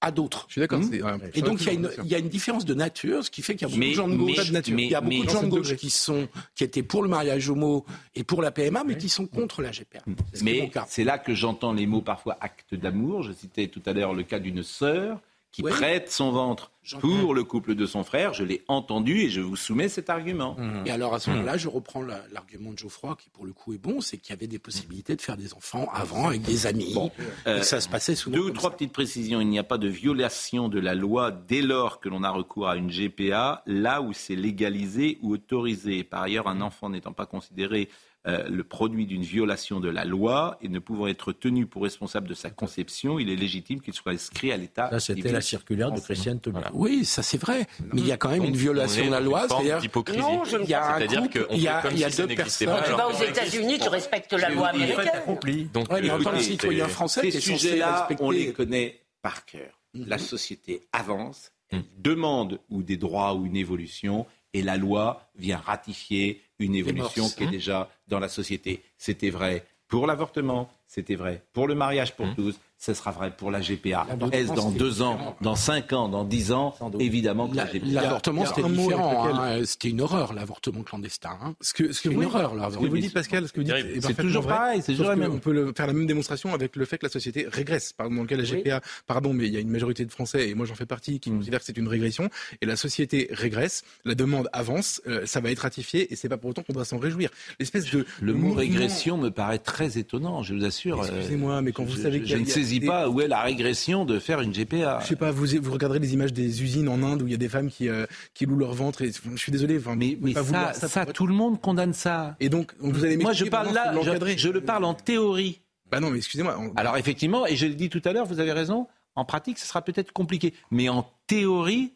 [0.00, 0.44] à d'autres.
[0.48, 0.78] Je suis d'accord.
[0.80, 0.92] Mmh.
[0.94, 3.54] euh, Et donc il y, a une, y a différence de nature, ce qui fait
[3.56, 4.78] qu'il y a beaucoup Mais- de gens de gauche, Pas de nature.
[4.78, 5.76] il y a mais- beaucoup de mais- gens de Dans ce gauche degré.
[5.76, 7.84] qui sont qui étaient pour le mariage homo
[8.14, 10.00] et pour la PMA, mais qui sont contre la GPA.
[10.42, 13.22] Mais c'est là que j'entends les mots parfois acte d'amour.
[13.22, 15.20] Je citais tout à l'heure le cas d'une sœur
[15.50, 15.70] qui Oui.
[15.70, 16.70] prête son ventre
[17.00, 18.32] pour le couple de son frère.
[18.34, 20.56] Je l'ai entendu et je vous soumets cet argument.
[20.86, 23.72] Et alors à ce moment-là, je reprends la- l'argument de Geoffroy, qui pour le coup
[23.74, 26.66] est bon, c'est qu'il y avait des possibilités de faire des enfants avant avec des
[26.66, 26.94] amis.
[26.96, 28.36] et Euh, ça se passait souvent.
[28.36, 28.76] Deux ou trois ça.
[28.76, 29.40] petites précisions.
[29.40, 32.68] Il n'y a pas de violation de la loi dès lors que l'on a recours
[32.68, 36.04] à une GPA, là où c'est légalisé ou autorisé.
[36.04, 37.88] Par ailleurs, un enfant n'étant pas considéré
[38.28, 42.28] euh, le produit d'une violation de la loi et ne pouvant être tenu pour responsable
[42.28, 44.90] de sa conception, il est légitime qu'il soit inscrit à l'état.
[44.92, 45.98] Là, c'était la circulaire de.
[46.00, 46.70] Christiane Taubira.
[46.74, 47.66] Oui, ça c'est vrai.
[47.92, 49.46] Mais il y a quand même Donc, une violation de la loi.
[49.48, 50.20] C'est-à-dire, d'hypocrisie.
[50.20, 52.16] Non, je ne il y a un couple, qu'on il y a, y a si
[52.18, 52.68] deux personnes.
[52.68, 55.08] pas, Tu vas aux États-Unis, tu respectes la loi américaine.
[55.14, 55.64] accompli.
[55.72, 59.44] Donc, Ouais, mais en tant que citoyen c'est- français, Ces sujets-là, on les connaît par
[59.46, 59.80] cœur.
[59.94, 65.58] La société avance, elle demande ou des droits ou une évolution, et la loi vient
[65.58, 67.50] ratifier une évolution qui est hein.
[67.50, 68.82] déjà dans la société.
[68.96, 73.50] C'était vrai pour l'avortement, c'était vrai pour le mariage pour tous, ce sera vrai pour
[73.50, 74.06] la GPA.
[74.32, 75.36] Est-ce dans deux ans, différent.
[75.40, 76.74] dans cinq ans, dans dix ans?
[77.00, 77.86] Évidemment que la, La- GPA.
[78.02, 79.26] L'avortement, c'était un différent.
[79.34, 79.60] hein.
[79.64, 81.36] C'était une horreur, l'avortement clandestin.
[81.42, 81.54] hein.
[81.60, 82.88] Ce que, ce que C'est vous une dites- horreur, Ce que l'avortement.
[82.90, 85.32] vous dites, Pascal, ce que vous dites est C'est toujours vrai, pareil, c'est toujours même.
[85.32, 87.92] On peut le- faire la même démonstration avec le fait que la société régresse.
[87.92, 90.04] Par exemple, dans le cas de la GPA, pardon, mais il y a une majorité
[90.04, 92.30] de Français, et moi j'en fais partie, qui considèrent que c'est une régression.
[92.60, 96.36] Et la société régresse, la demande avance, euh, ça va être ratifié, et c'est pas
[96.36, 97.30] pour autant qu'on doit s'en réjouir.
[97.58, 101.02] L'espèce de Le mot régression me paraît très étonnant, je vous assure.
[101.02, 102.38] Euh, Excusez-moi, mais quand vous savez qu'il y a
[102.68, 105.00] saisis pas où est la régression de faire une GPA.
[105.02, 107.34] Je sais pas, vous, vous regarderez les images des usines en Inde où il y
[107.34, 109.02] a des femmes qui, euh, qui louent leur ventre.
[109.02, 112.36] Et, je suis désolé, enfin, Mais, ça, vouloir ça, pour- tout le monde condamne ça.
[112.40, 115.60] Et donc, vous allez Moi, je parle là, je, je le parle en théorie.
[115.90, 116.56] Bah non, mais excusez-moi.
[116.60, 119.58] on- Alors effectivement, et je le dis tout à l'heure, vous avez raison, en pratique,
[119.58, 120.52] ce sera peut-être compliqué.
[120.70, 121.94] Mais en théorie,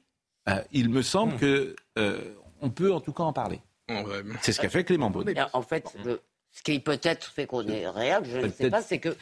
[0.49, 2.19] euh, il me semble que euh,
[2.63, 3.61] on peut en tout cas en parler.
[4.41, 5.33] C'est ce qu'a fait Clément Beaune.
[5.53, 6.21] En fait, le-
[6.53, 9.15] ce qui peut-être fait qu'on est réel, je ne sais pas, c'est que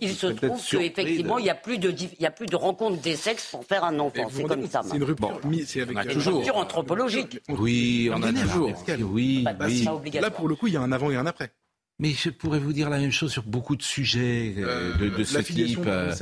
[0.00, 3.00] Il se trouve qu'effectivement, de- il n'y a plus de y a plus de rencontres
[3.00, 4.28] des sexes pour faire un enfant.
[4.32, 4.82] C'est comme ça.
[4.84, 5.40] C'est une rupture.
[5.44, 6.36] mi- C'est avec On a Une toujours.
[6.36, 7.40] rupture anthropologique.
[7.48, 8.72] Oui, on a toujours.
[9.10, 10.10] Oui, Pas de oui.
[10.20, 11.50] Là, pour le coup, il y a un avant et un après.
[11.98, 15.08] Mais je pourrais vous dire la même chose sur beaucoup de sujets euh, Euh, de,
[15.10, 15.78] de ce type.
[15.86, 16.12] euh,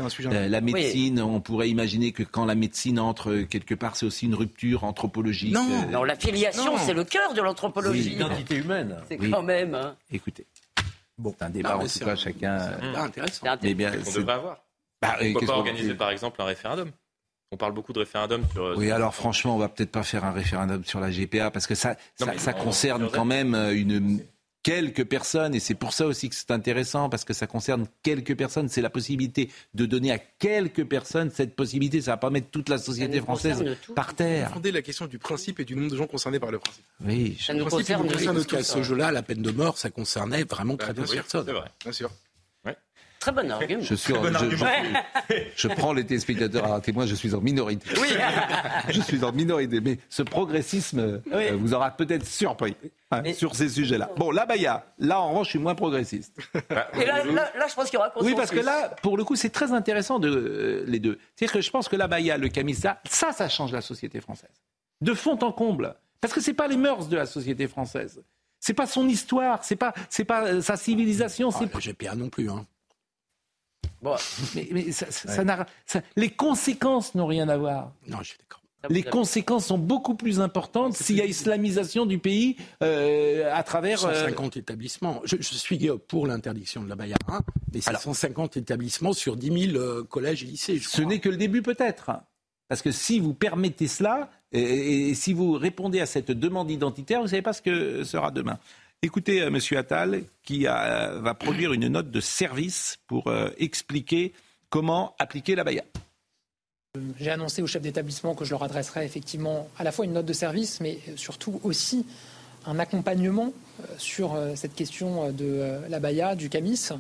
[0.49, 4.35] la médecine, on pourrait imaginer que quand la médecine entre quelque part, c'est aussi une
[4.35, 5.55] rupture anthropologique.
[5.55, 5.67] Non.
[5.89, 8.11] Euh, Non, la filiation, c'est le cœur de l'anthropologie.
[8.11, 8.97] L'identité humaine.
[9.09, 9.31] C'est Oui.
[9.31, 9.75] quand même.
[9.75, 9.95] hein.
[10.13, 10.45] Écoutez,
[11.21, 12.59] bon, c'est un débat Non, en mais tout cas, un- chacun.
[12.59, 13.47] C'est euh, intéressant.
[13.63, 14.57] Eh bien, c'est- devrait avoir.
[15.03, 16.91] Bah, Pourquoi qu'est-ce pas organiser par exemple un référendum
[17.53, 18.65] On parle beaucoup de référendum sur.
[18.65, 21.67] euh, Oui, alors franchement, on va peut-être pas faire un référendum sur la GPA parce
[21.67, 24.21] que ça, Non, ça, mais concerne quand même euh, une,
[24.63, 28.37] quelques personnes, et c'est pour ça aussi que c'est intéressant, parce que ça concerne quelques
[28.37, 32.51] personnes, c'est la possibilité de donner à quelques personnes cette possibilité, ça va pas mettre
[32.51, 34.53] toute la société française par terre.
[34.55, 36.85] Vous la question du principe et du nombre de gens concernés par le principe.
[37.05, 38.09] Oui, ça nous concerne,
[38.53, 41.45] À ce jeu-là, la peine de mort, ça concernait vraiment très bien, bien sûr.
[41.45, 42.11] Bien sûr.
[43.21, 43.83] Très bon argument.
[43.83, 44.15] Je, suis
[45.55, 47.87] je, prends les téléspectateurs à témoin, je suis en minorité.
[48.01, 48.09] Oui.
[48.89, 52.75] je suis en minorité, mais ce progressisme euh, vous aura peut-être surpris
[53.11, 54.11] hein, sur ces sujets-là.
[54.17, 56.35] Bon, la Baya, là en revanche, je suis moins progressiste.
[56.99, 59.37] Et là, là, je pense qu'il y aura Oui, parce que là, pour le coup,
[59.37, 61.19] c'est très intéressant de, euh, les deux.
[61.37, 64.63] C'est-à-dire que je pense que la Baya, le Camisa, ça, ça change la société française.
[65.03, 65.95] De fond en comble.
[66.23, 68.23] Parce que ce n'est pas les mœurs de la société française.
[68.61, 71.51] C'est pas son histoire, c'est pas, c'est pas euh, sa civilisation.
[71.53, 72.67] Ah, c'est GPA non plus, hein.
[74.03, 74.17] Bon,
[74.55, 77.93] mais, ça, ça, les conséquences n'ont rien à voir.
[78.09, 78.61] Non, je suis d'accord.
[78.89, 83.99] Les conséquences sont beaucoup plus importantes s'il y a islamisation du pays euh, à travers...
[83.99, 85.21] 150 euh, établissements.
[85.25, 87.43] Je, suis pour l'interdiction de la Bayard,
[87.75, 90.79] mais c'est 150 établissements sur 10 000 euh, collèges et lycées.
[90.79, 92.11] Ce n'est que le début peut-être.
[92.69, 97.19] Parce que si vous permettez cela, et, et, si vous répondez à cette demande identitaire,
[97.19, 98.59] vous ne savez pas ce que sera demain.
[99.03, 99.59] Écoutez euh, M.
[99.79, 104.35] Attal qui euh, va produire une note de service pour euh, expliquer
[104.69, 105.85] comment appliquer la BAYA.
[107.19, 110.27] J'ai annoncé aux chefs d'établissement que je leur adresserai effectivement à la fois une note
[110.27, 112.05] de service, mais surtout aussi
[112.67, 113.55] un accompagnement
[113.97, 116.91] sur cette question de la BAYA, du CAMIS.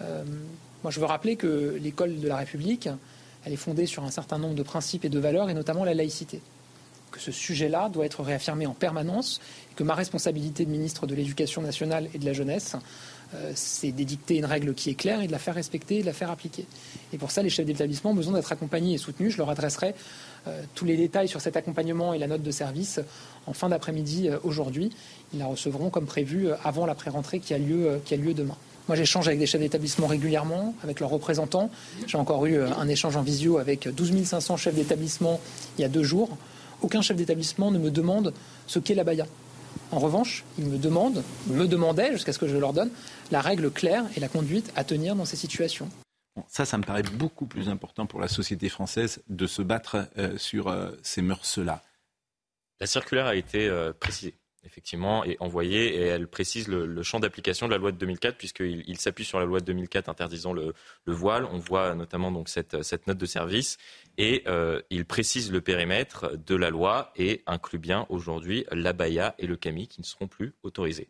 [0.00, 2.88] Moi, je veux rappeler que l'école de la République,
[3.44, 5.94] elle est fondée sur un certain nombre de principes et de valeurs, et notamment la
[5.94, 6.42] laïcité
[7.10, 9.40] que ce sujet-là doit être réaffirmé en permanence
[9.70, 12.76] et que ma responsabilité de ministre de l'Éducation nationale et de la jeunesse,
[13.34, 16.06] euh, c'est d'édicter une règle qui est claire et de la faire respecter et de
[16.06, 16.66] la faire appliquer.
[17.12, 19.32] Et pour ça, les chefs d'établissement ont besoin d'être accompagnés et soutenus.
[19.32, 19.94] Je leur adresserai
[20.48, 23.00] euh, tous les détails sur cet accompagnement et la note de service
[23.46, 24.90] en fin d'après-midi euh, aujourd'hui.
[25.32, 28.56] Ils la recevront comme prévu avant la pré-rentrée qui, a lieu, qui a lieu demain.
[28.88, 31.70] Moi, j'échange avec des chefs d'établissement régulièrement, avec leurs représentants.
[32.08, 35.38] J'ai encore eu un échange en visio avec 12 500 chefs d'établissement
[35.78, 36.36] il y a deux jours
[36.82, 38.32] aucun chef d'établissement ne me demande
[38.66, 39.26] ce qu'est la baya.
[39.92, 42.90] En revanche, il me demande, me demandait, jusqu'à ce que je leur donne,
[43.30, 45.88] la règle claire et la conduite à tenir dans ces situations.
[46.48, 50.38] Ça, ça me paraît beaucoup plus important pour la société française de se battre euh,
[50.38, 51.82] sur euh, ces mœurs-là.
[52.78, 57.66] La circulaire a été euh, précisée effectivement, est envoyée et elle précise le, champ d'application
[57.66, 60.74] de la loi de 2004 puisqu'il il, s'appuie sur la loi de 2004 interdisant le,
[61.06, 61.46] voile.
[61.46, 63.78] On voit notamment donc cette, cette note de service
[64.20, 69.46] et euh, il précise le périmètre de la loi et inclut bien aujourd'hui l'abaya et
[69.46, 71.08] le camis qui ne seront plus autorisés.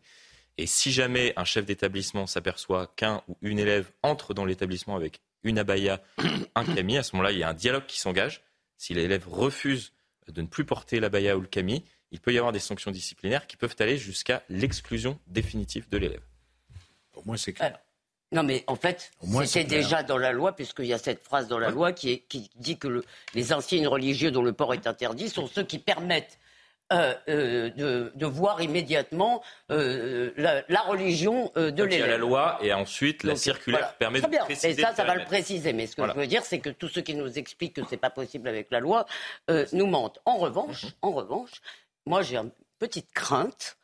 [0.57, 5.19] Et si jamais un chef d'établissement s'aperçoit qu'un ou une élève entre dans l'établissement avec
[5.43, 6.01] une abaya,
[6.55, 8.43] un camis, à ce moment-là, il y a un dialogue qui s'engage.
[8.77, 9.91] Si l'élève refuse
[10.29, 13.45] de ne plus porter l'abaya ou le camis, il peut y avoir des sanctions disciplinaires
[13.45, 16.23] qui peuvent aller jusqu'à l'exclusion définitive de l'élève.
[17.11, 17.77] Pour moi, c'est clair.
[18.31, 19.11] Non, mais en fait,
[19.45, 22.23] c'était déjà dans la loi, puisqu'il y a cette phrase dans la loi qui,
[22.55, 23.03] dit que
[23.33, 26.39] les insignes religieux dont le port est interdit sont ceux qui permettent
[26.93, 31.91] euh, euh, de, voir immédiatement euh, la, religion de l'élève.
[31.91, 34.69] Il y a la loi et ensuite la circulaire permet de préciser.
[34.69, 35.73] Et ça, ça va le préciser.
[35.73, 37.97] Mais ce que je veux dire, c'est que tous ceux qui nous expliquent que c'est
[37.97, 39.05] pas possible avec la loi
[39.73, 40.19] nous mentent.
[40.25, 41.61] En revanche, en revanche,
[42.05, 43.77] moi j'ai une petite crainte,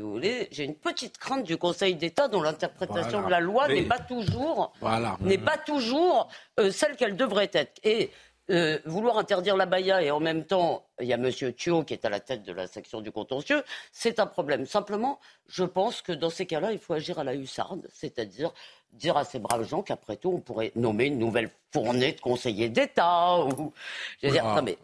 [0.00, 3.68] si vous voulez, j'ai une petite crainte du Conseil d'État dont l'interprétation de la loi
[3.68, 4.72] n'est pas toujours,
[5.20, 6.28] n'est pas toujours
[6.58, 7.78] euh, celle qu'elle devrait être.
[7.84, 8.10] Et
[8.50, 11.30] euh, vouloir interdire la baya et en même temps, il y a M.
[11.52, 14.64] Thio qui est à la tête de la section du contentieux, c'est un problème.
[14.64, 18.54] Simplement, je pense que dans ces cas-là, il faut agir à la hussarde, c'est-à-dire
[18.94, 22.70] dire à ces braves gens qu'après tout, on pourrait nommer une nouvelle fournée de conseillers
[22.70, 23.44] d'État.
[23.44, 23.74] Ou...
[24.22, 24.78] Je veux dire, non, mais...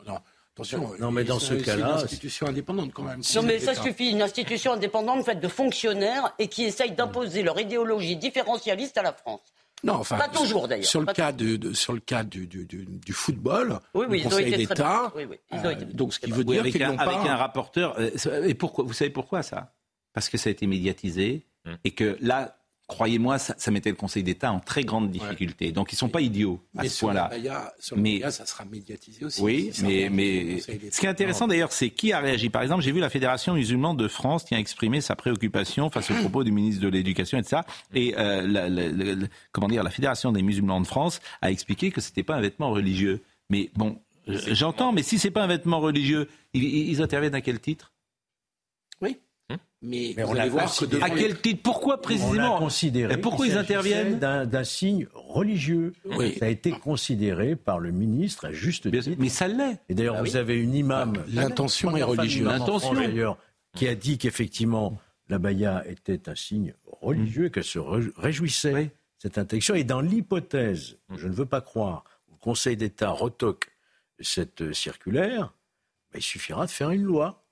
[0.57, 1.87] Attention, non, mais dans ce cas-là.
[1.87, 3.21] une institution indépendante quand même.
[3.35, 4.11] Non, mais ça suffit.
[4.11, 9.13] Une institution indépendante faite de fonctionnaires et qui essaye d'imposer leur idéologie différentialiste à la
[9.13, 9.43] France.
[9.85, 10.87] Non, enfin, pas toujours d'ailleurs.
[10.87, 14.57] Sur le cas, de, sur le cas du, du, du, football, oui, oui, le Conseil
[14.57, 15.37] d'État, oui, oui.
[15.53, 17.95] Euh, donc ce qui veut dire qu'ils n'ont pas avec un rapporteur.
[17.99, 19.75] Euh, et pourquoi Vous savez pourquoi ça?
[20.15, 21.77] Parce que ça a été médiatisé hum.
[21.85, 22.57] et que là,
[22.87, 25.73] croyez-moi, ça, mettait le Conseil d'État en très grande difficulté.
[25.73, 27.31] Donc ils ne sont pas idiots à ce point-là.
[27.97, 29.43] Mais ça sera médiatisé aussi.
[29.43, 32.51] Oui, mais, mais ce qui est intéressant d'ailleurs, c'est qui a réagi.
[32.51, 36.11] Par exemple, j'ai vu la Fédération musulmane de France qui a exprimé sa préoccupation face
[36.11, 37.63] aux propos du ministre de l'Éducation, etc.
[37.95, 42.23] Et euh, la, comment dire, la Fédération des musulmans de France a expliqué que c'était
[42.23, 43.23] pas un vêtement religieux.
[43.51, 47.93] Mais bon, j'entends, mais si c'est pas un vêtement religieux, ils interviennent à quel titre?
[49.83, 54.65] Mais, vous allez voir que à quel titre Pourquoi précisément considéré Pourquoi ils interviennent D'un
[54.65, 55.93] signe religieux.
[56.39, 59.17] Ça a été considéré par le ministre à juste titre.
[59.19, 59.79] Mais ça l'est.
[59.89, 61.15] Et d'ailleurs, ah vous avez une imam.
[61.29, 62.47] L'intention est religieuse.
[62.47, 63.39] L'intention d'ailleurs
[63.75, 64.99] qui a dit qu'effectivement
[65.29, 69.75] la baya était un signe religieux, qu'elle se réjouissait cette interdiction.
[69.75, 73.71] Et dans l'hypothèse, je ne veux pas croire, le Conseil d'État retoque
[74.21, 75.53] cette circulaire,
[76.13, 77.46] ben, il suffira de faire une loi.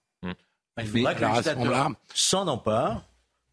[0.79, 3.05] Il faudra que le législateur s'en empare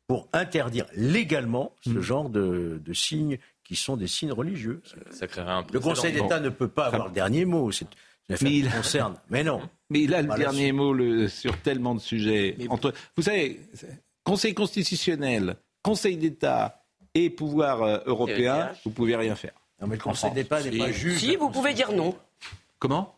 [0.07, 2.01] pour interdire légalement ce mmh.
[2.01, 4.81] genre de, signes qui sont des signes religieux.
[5.11, 7.71] Ça créerait un le Conseil d'État ne peut pas avoir le dernier mot.
[7.71, 7.87] C'est
[8.41, 9.15] mais il concerne.
[9.29, 9.61] Mais non.
[9.89, 10.95] Mais il a le dernier mot
[11.27, 12.55] sur tellement de sujets.
[12.69, 13.59] Entre, vous savez,
[14.23, 19.53] Conseil constitutionnel, Conseil d'État et pouvoir euh, européen, vous pouvez rien faire.
[19.81, 21.19] Non, mais le Conseil d'État n'est pas juge.
[21.19, 22.15] Si, vous pouvez dire non.
[22.79, 23.15] Comment?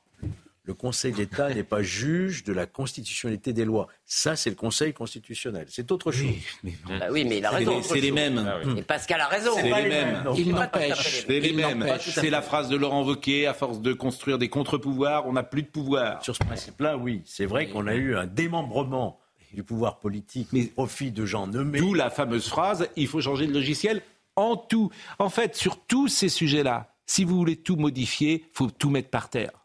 [0.66, 3.88] Le Conseil d'État n'est pas juge de la constitutionnalité des lois.
[4.05, 5.66] Ça, c'est le Conseil constitutionnel.
[5.70, 6.24] C'est autre chose.
[6.24, 7.82] Oui, mais, bah oui, mais il a raison.
[7.82, 8.38] C'est les, mêmes.
[8.47, 9.51] Ah Et Pascal a raison.
[9.55, 10.24] C'est les, mêmes.
[10.38, 11.26] Il n'empêche.
[11.28, 11.86] C'est les mêmes.
[11.99, 13.45] C'est la phrase de Laurent Wauquiez.
[13.45, 16.24] À force de construire des contre-pouvoirs, on n'a plus de pouvoir.
[16.24, 17.22] Sur ce principe-là, oui.
[17.26, 19.20] C'est vrai qu'on a eu un démembrement
[19.53, 21.80] du pouvoir politique mais, au profit de gens nommés.
[21.80, 24.01] D'où la fameuse phrase il faut changer de logiciel
[24.36, 24.91] en tout.
[25.20, 29.09] En fait, sur tous ces sujets-là, si vous voulez tout modifier, il faut tout mettre
[29.09, 29.62] par terre.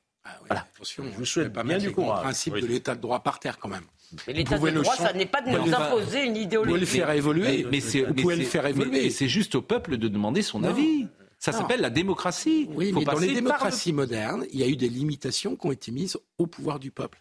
[0.51, 2.19] Ah Attention, je vous souhaite pas bien du courage.
[2.19, 3.85] Le principe de l'état de droit par terre quand même.
[4.27, 6.57] Mais l'état de droit, ça n'est pas de nous imposer une idéologie.
[6.57, 7.67] Vous pouvez le faire évoluer.
[7.71, 9.03] Mais, vous pouvez le faire évoluer.
[9.05, 11.07] Mais c'est juste au peuple de demander son avis.
[11.39, 12.69] Ça s'appelle la démocratie.
[12.73, 15.93] Oui, mais dans les démocraties modernes, il y a eu des limitations qui ont été
[15.93, 17.21] mises au pouvoir du peuple.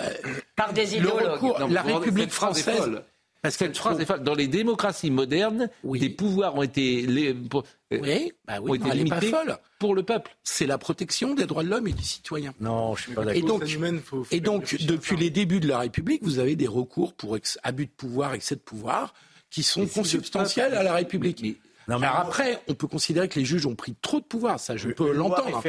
[0.00, 0.10] Euh,
[0.56, 1.70] par des idéologues.
[1.70, 3.02] la République française
[3.46, 8.32] parce cette phrase est Dans les démocraties modernes, des pouvoirs ont été, les, euh, oui,
[8.46, 9.58] bah oui, ont été pas folle.
[9.78, 10.36] pour le peuple.
[10.42, 12.52] C'est la protection des droits de l'homme et du citoyen.
[12.60, 13.36] Non, je suis pas d'accord.
[13.36, 17.36] Et donc, et donc depuis les débuts de la République, vous avez des recours pour
[17.62, 19.14] abus de pouvoir, excès de pouvoir,
[19.50, 21.60] qui sont consubstantiels à la République.
[21.88, 24.58] Non, mais Alors après, on peut considérer que les juges ont pris trop de pouvoir,
[24.58, 25.62] ça je peux l'entendre.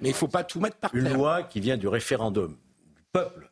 [0.00, 1.00] Mais il ne faut pas tout mettre par terre.
[1.00, 2.56] Une loi qui vient du référendum
[2.96, 3.49] du peuple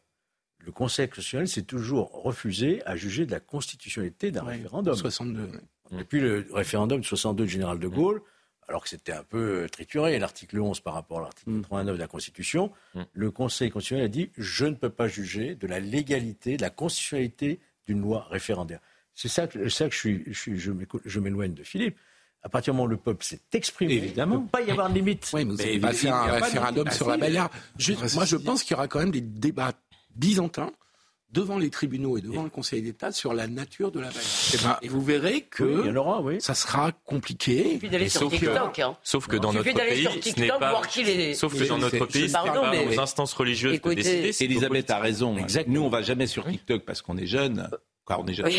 [0.68, 4.94] le Conseil constitutionnel s'est toujours refusé à juger de la constitutionnalité d'un référendum.
[4.94, 5.50] 62.
[5.92, 8.20] Depuis le référendum de 62 du général de Gaulle,
[8.68, 11.96] alors que c'était un peu trituré, l'article 11 par rapport à l'article 89 mm.
[11.96, 13.00] de la Constitution, mm.
[13.14, 16.68] le Conseil constitutionnel a dit je ne peux pas juger de la légalité, de la
[16.68, 18.80] constitutionnalité d'une loi référendaire.
[19.14, 21.96] C'est ça, que, ça que je, suis, je, m'éloigne de Philippe.
[22.42, 24.70] À partir du moment où le peuple s'est exprimé, évidemment, il ne peut pas y
[24.70, 25.30] avoir de limite.
[25.32, 27.50] Oui, mais vous n'allez pas faire un référendum sur la Baïa.
[28.14, 29.72] Moi, je pense qu'il y aura quand même des débats
[30.18, 30.70] byzantin
[31.30, 34.22] devant les tribunaux et devant le Conseil d'État sur la nature de la bagarre.
[34.54, 37.72] Eh ben, et, vous verrez que ça sera compliqué.
[37.72, 38.78] Il suffit d'aller sur TikTok.
[38.78, 38.96] Hein.
[39.02, 40.82] Sauf que dans notre pays, ce n'est pas.
[41.34, 44.44] Sauf que dans notre pays, c'est pas aux instances religieuses de décider.
[44.44, 45.36] Elisabeth a raison.
[45.66, 47.68] Nous, on va jamais sur TikTok parce qu'on est jeune.
[48.08, 48.50] on est jeune.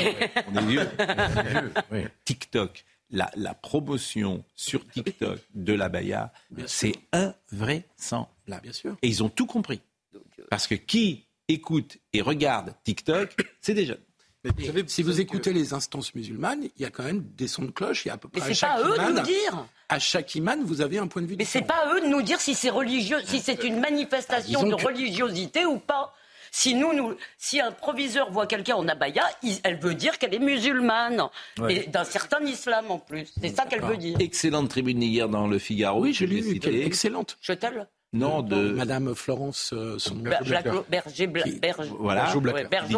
[0.53, 0.87] on est vieux.
[2.25, 2.85] TikTok.
[3.11, 6.31] La, la, promotion sur TikTok de la Baïa,
[6.67, 8.61] c'est invraisemblable.
[8.61, 8.97] Bien sûr.
[9.01, 9.81] Et ils ont tout compris.
[10.13, 10.19] Euh,
[10.51, 14.01] parce que qui écoute et regarde TikTok, c'est des jeunes.
[14.87, 18.05] si vous écoutez les instances musulmanes, il y a quand même des sons de cloche.
[18.05, 19.65] Il y a à peu près Mais c'est pas à eux de nous dire.
[19.89, 21.35] À chaque imam, vous avez un point de vue.
[21.37, 24.63] Mais c'est pas à eux de nous dire si c'est religieux, si c'est une manifestation
[24.63, 26.13] de religiosité ou pas.
[26.51, 29.23] Si nous, nous, si un proviseur voit quelqu'un en abaya,
[29.63, 31.29] elle veut dire qu'elle est musulmane
[31.69, 33.31] et d'un certain islam en plus.
[33.39, 34.17] C'est ça qu'elle veut dire.
[34.19, 36.01] Excellente tribune hier dans le Figaro.
[36.01, 36.59] Oui, je l'ai lu.
[36.83, 37.37] Excellente.
[37.41, 40.57] Je-t-elle non, de Madame Florence, euh, son Berger,
[40.89, 41.29] Berger,
[41.99, 42.33] voilà,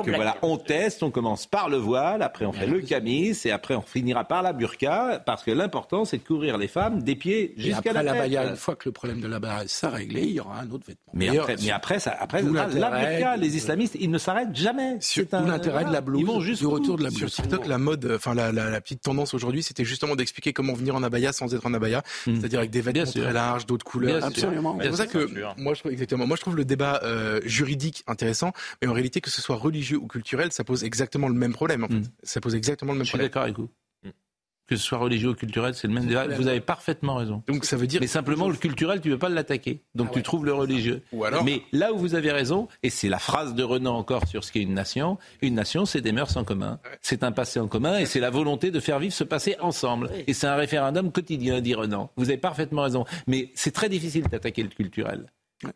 [0.06, 3.76] voilà, on teste, on commence par le voile, après on fait le camis, et après
[3.76, 7.54] on finira par la burqa, parce que l'important c'est de couvrir les femmes des pieds
[7.58, 10.40] jusqu'à la, la Une fois que le problème de la baya est réglé, il y
[10.40, 11.12] aura un autre vêtement.
[11.14, 14.96] Mais après, mais après, ça, après la burqa, les islamistes, ils ne s'arrêtent jamais.
[15.02, 16.22] C'est l'intérêt de la blouse.
[16.22, 17.20] Ils vont juste du retour de la blouse.
[17.20, 20.96] Sur TikTok, la mode, enfin la, la, petite tendance aujourd'hui, c'était justement d'expliquer comment venir
[20.96, 22.36] en abaya sans être en abaya, hmm.
[22.40, 24.24] c'est-à-dire avec des vêtements très larges, d'autres couleurs.
[24.24, 24.78] Absolument
[25.08, 25.28] que
[25.58, 26.28] moi je trouve exactement.
[26.28, 29.98] Moi je trouve le débat euh, juridique intéressant, mais en réalité que ce soit religieux
[29.98, 31.84] ou culturel, ça pose exactement le même problème.
[31.84, 31.96] En fait.
[31.96, 32.12] Mm.
[32.24, 33.26] Ça pose exactement le même problème.
[33.26, 33.70] Je suis d'accord avec vous
[34.72, 36.28] que ce soit religieux ou culturel, c'est le même débat.
[36.28, 37.44] Vous avez parfaitement raison.
[37.48, 38.00] Donc ça veut dire.
[38.00, 39.82] Mais simplement, le culturel, tu ne veux pas l'attaquer.
[39.96, 41.02] Donc ah tu trouves le religieux.
[41.12, 41.44] Ou alors...
[41.44, 44.52] Mais là où vous avez raison, et c'est la phrase de Renan encore sur ce
[44.54, 46.80] qu'est une nation, une nation, c'est des mœurs en commun.
[47.02, 50.10] C'est un passé en commun et c'est la volonté de faire vivre ce passé ensemble.
[50.26, 52.10] Et c'est un référendum quotidien, dit Renan.
[52.16, 53.04] Vous avez parfaitement raison.
[53.28, 55.26] Mais c'est très difficile d'attaquer le culturel.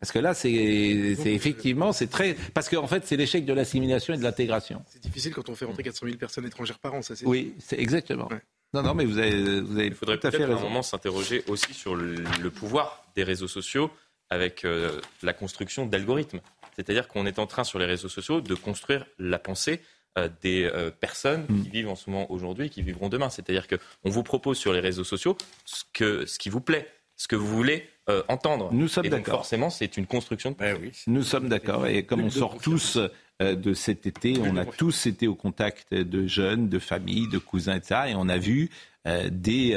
[0.00, 2.34] Parce que là, c'est effectivement, c'est très.
[2.54, 4.82] Parce qu'en fait, c'est l'échec de l'assimilation et de l'intégration.
[4.86, 7.24] C'est difficile quand on fait rentrer 400 000 personnes étrangères par an, ça c'est.
[7.24, 8.28] Oui, c'est exactement.
[8.76, 11.72] Non, non, mais vous avez, vous avez Il faudrait peut-être à un moment s'interroger aussi
[11.72, 13.90] sur le, pouvoir des réseaux sociaux
[14.28, 16.40] avec euh, la construction d'algorithmes.
[16.74, 19.80] C'est-à-dire qu'on est en train sur les réseaux sociaux de construire la pensée
[20.18, 21.62] euh, des euh, personnes mm.
[21.62, 23.30] qui vivent en ce moment aujourd'hui et qui vivront demain.
[23.30, 26.86] C'est-à-dire qu'on vous propose sur les réseaux sociaux ce, que, ce qui vous plaît
[27.16, 28.72] ce que vous voulez euh, entendre.
[28.72, 29.36] Nous sommes d'accord.
[29.36, 30.52] Forcément, c'est une construction.
[30.52, 30.56] De...
[30.56, 30.92] Ben oui.
[31.06, 31.86] Nous sommes d'accord.
[31.86, 32.98] Et comme on sort tous
[33.42, 37.38] euh, de cet été, on a tous été au contact de jeunes, de familles, de
[37.38, 38.02] cousins, etc.
[38.08, 38.70] Et on a vu
[39.08, 39.76] euh, des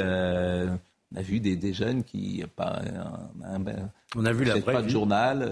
[1.12, 2.82] on a vu des, des jeunes qui pas
[4.14, 5.50] on a vu la pas de journal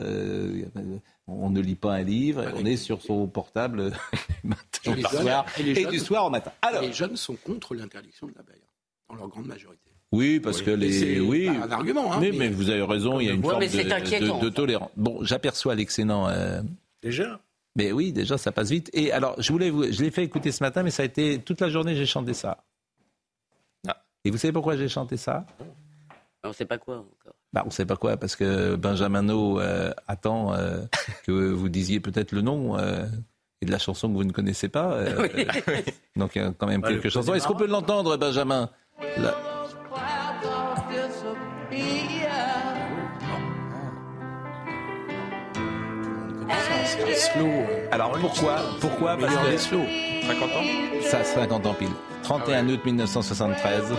[1.26, 3.90] on ne lit pas un livre on est sur son portable
[4.44, 8.34] matin et, soir, et, du soir au matin alors les jeunes sont contre l'interdiction de
[8.36, 8.62] la baïa
[9.08, 11.20] dans leur grande majorité oui, parce que les.
[11.20, 12.12] Oui, un argument.
[12.12, 14.90] Hein, mais, mais, vous avez raison, il y a une forme de, de, tolérance.
[14.96, 16.28] Bon, j'aperçois l'excellent.
[16.28, 16.62] Euh...
[17.02, 17.40] Déjà
[17.76, 18.88] Mais oui, déjà, ça passe vite.
[18.94, 19.84] Et alors, je voulais vous.
[19.84, 21.38] Je l'ai fait écouter ce matin, mais ça a été.
[21.40, 22.64] Toute la journée, j'ai chanté ça.
[23.86, 24.02] Ah.
[24.24, 25.46] Et vous savez pourquoi j'ai chanté ça?
[26.42, 27.34] On ne sait pas quoi encore.
[27.52, 30.82] Bah, on ne sait pas quoi, parce que Benjamin euh, attend euh,
[31.26, 32.78] que vous disiez peut-être le nom.
[32.78, 33.04] Euh,
[33.60, 35.00] et de la chanson que vous ne connaissez pas.
[35.18, 35.44] Oui.
[36.16, 37.34] donc il y a quand même quelques chansons.
[37.34, 38.70] Est-ce qu'on peut l'entendre, Benjamin?
[47.90, 49.84] Alors pourquoi Pourquoi Parce que slow.
[50.26, 50.64] 50 ans
[51.02, 51.88] Ça, 50 ans pile.
[52.22, 53.94] 31 août 1973.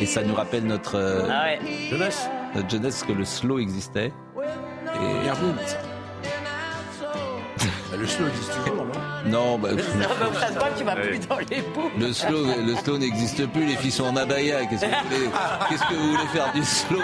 [0.00, 1.50] Et ça nous rappelle notre euh, ah
[1.90, 2.28] jeunesse.
[2.54, 4.12] Notre jeunesse que le slow existait.
[4.94, 5.28] Et...
[7.96, 8.92] le slow existe toujours, non?
[9.26, 9.70] Non, bah,
[10.34, 11.62] ça se voit que tu vas plus dans les.
[11.98, 13.66] Le slow, le slow n'existe plus.
[13.66, 14.66] Les filles sont en abaya.
[14.66, 15.30] Qu'est-ce que vous voulez,
[15.68, 17.02] qu'est-ce que vous voulez faire du slow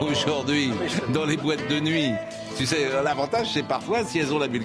[0.00, 0.72] aujourd'hui
[1.12, 2.12] dans les boîtes de nuit?
[2.56, 4.64] Tu sais, l'avantage, c'est parfois si elles ont la bulle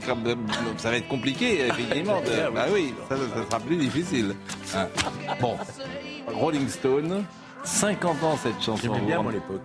[0.77, 2.21] ça va être compliqué, effectivement.
[2.53, 4.35] bah oui, ça, ça sera plus difficile.
[4.75, 4.87] Hein.
[5.39, 5.55] Bon,
[6.27, 7.23] Rolling Stone,
[7.63, 8.81] 50 ans cette chanson.
[8.81, 9.61] J'aimais bien mon l'époque.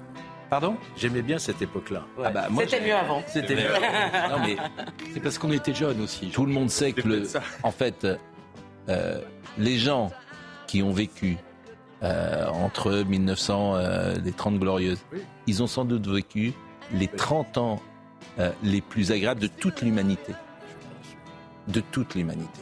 [0.52, 2.04] Pardon J'aimais bien cette époque-là.
[2.22, 3.22] Ah bah, C'était mieux avant.
[3.26, 3.72] C'était mieux.
[4.30, 4.58] non mais
[5.14, 6.28] c'est parce qu'on était jeunes aussi.
[6.28, 7.26] Tout le monde sait que le,
[7.62, 8.06] en fait,
[8.90, 9.22] euh,
[9.56, 10.10] les gens
[10.66, 11.38] qui ont vécu
[12.02, 15.02] euh, entre 1900, euh, les 30 glorieuses,
[15.46, 16.52] ils ont sans doute vécu
[16.92, 17.80] les 30 ans
[18.62, 20.34] les plus agréables de toute l'humanité.
[21.68, 22.60] De toute l'humanité.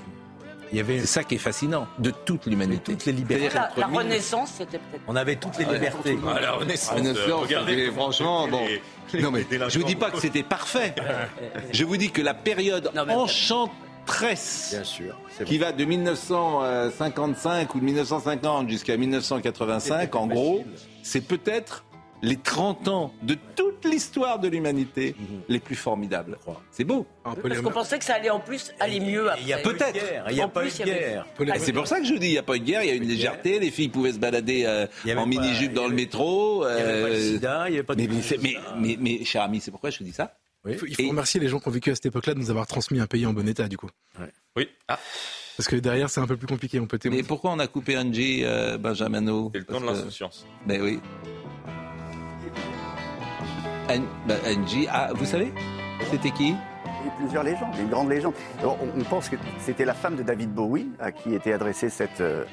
[0.73, 2.93] C'est ça qui est fascinant, de toute l'humanité.
[2.93, 3.57] Toutes les libertés.
[3.77, 5.03] La, Renaissance, c'était peut-être.
[5.09, 6.19] On avait toutes les libertés.
[6.27, 8.63] Ah, la Renaissance, regardez, franchement, bon.
[9.19, 10.95] Non mais je vous dis pas que c'était parfait.
[11.73, 17.85] Je vous dis que la période enchanteresse, Bien sûr, qui va de 1955 ou de
[17.85, 20.65] 1950 jusqu'à 1985, en gros,
[21.03, 21.85] c'est peut-être
[22.23, 25.41] les 30 ans de toute l'histoire de l'humanité mhm.
[25.49, 26.39] les plus formidables.
[26.71, 27.07] C'est beau.
[27.23, 29.43] Parce qu'on pensait que ça allait en plus aller mieux après.
[29.43, 29.99] Il y a peut-être.
[30.29, 31.27] Il n'y a pas eu de guerre.
[31.59, 32.93] C'est pour ça que je dis, il n'y a pas eu de guerre, il y
[32.93, 36.67] a une légèreté, les filles pouvaient se balader euh, en mini-jupe dans le métro.
[36.69, 38.01] Il n'y avait pas de euh, sida, il n'y avait pas de
[38.43, 41.59] mais, mais, mais, cher ami, c'est pourquoi je dis ça Il faut, remercier les gens
[41.59, 43.69] qui ont vécu à cette époque-là de nous avoir transmis un pays en bon état,
[43.69, 43.91] du coup.
[44.57, 44.69] Oui.
[44.89, 44.99] Ah.
[45.57, 46.81] Parce que derrière, c'est un peu plus compliqué.
[46.81, 50.47] On peut mais pourquoi on a coupé Angie, euh, Benjamino C'est le temps de l'insouciance.
[50.67, 51.01] Ben oui.
[53.99, 55.53] Bah, Angie, ah, vous savez
[56.11, 56.55] C'était qui?
[57.03, 58.35] Il y a plusieurs légendes, une grande légende.
[58.63, 62.45] on, pense que c'était la femme de David Bowie à qui était adressée cette, euh,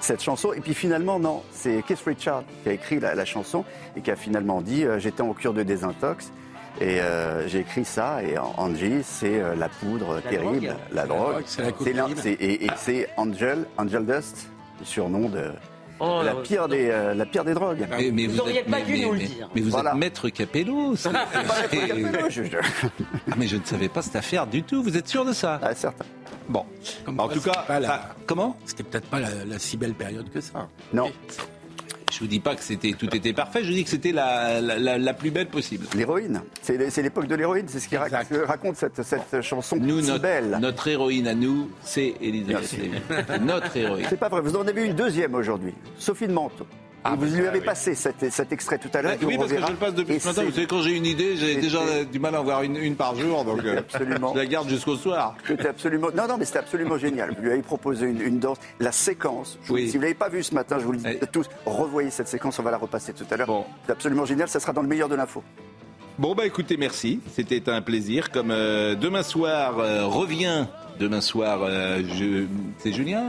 [0.00, 0.52] cette chanson.
[0.52, 3.64] Et puis finalement, non, c'est Keith Richard qui a écrit la, chanson
[3.96, 6.32] et qui a finalement dit euh, J'étais en cure de désintox
[6.80, 8.22] et euh, j'ai écrit ça.
[8.22, 11.44] Et Angie, c'est la poudre terrible, la drogue.
[12.24, 15.52] et, et c'est Angel, Angel Dust, le surnom de,
[16.04, 17.86] Oh, la, pire des, euh, la pire des drogues.
[18.12, 19.48] Mais, vous n'auriez pas dû nous le dire.
[19.54, 20.94] Mais vous êtes maître Capello.
[23.30, 24.82] Ah, mais je ne savais pas cette affaire du tout.
[24.82, 26.04] Vous êtes sûr de ça Ah, certain.
[26.48, 26.64] Bon.
[27.06, 27.64] en tout cas,
[28.26, 28.56] comment?
[28.64, 30.68] C'était peut-être pas la, si belle période que ça.
[30.92, 31.12] Non.
[32.22, 35.30] Vous dis pas que c'était tout était parfait, je dis que c'était la, la, plus
[35.30, 35.86] belle possible.
[35.94, 40.22] L'héroïne, c'est l'époque de l'héroïne, c'est ce qui raconte, cette, cette, chanson nous, si notre,
[40.22, 40.58] belle.
[40.60, 43.44] Notre héroïne à nous, c'est Elisabeth Lévy.
[43.44, 44.06] notre héroïne.
[44.08, 46.66] C'est pas vrai, vous en avez vu une deuxième aujourd'hui, Sophie de Manteau.
[47.04, 49.16] Ah, vous lui avez passé cet, cet, extrait tout à l'heure.
[49.22, 50.44] oui, parce que je le passe depuis ce matin.
[50.44, 52.94] Vous savez, quand j'ai une idée, j'ai déjà du mal à en voir une, une
[52.94, 53.44] par jour.
[53.44, 54.32] Donc, euh, absolument.
[54.34, 55.34] je la garde jusqu'au soir.
[55.46, 56.08] C'était absolument.
[56.14, 57.34] Non, non, mais c'était absolument génial.
[57.34, 58.58] Vous lui avez proposé une, une danse.
[58.78, 59.58] La séquence.
[59.64, 62.28] Si vous ne l'avez pas vue ce matin, je vous le dis tous, revoyez cette
[62.28, 62.58] séquence.
[62.58, 63.46] On va la repasser tout à l'heure.
[63.46, 63.64] Bon.
[63.86, 64.48] C'est absolument génial.
[64.48, 65.42] Ça sera dans le meilleur de l'info.
[66.18, 67.20] Bon, bah écoutez, merci.
[67.32, 68.30] C'était un plaisir.
[68.30, 70.66] Comme euh, demain soir euh, revient
[70.98, 71.68] demain soir,
[72.78, 73.24] c'est Julien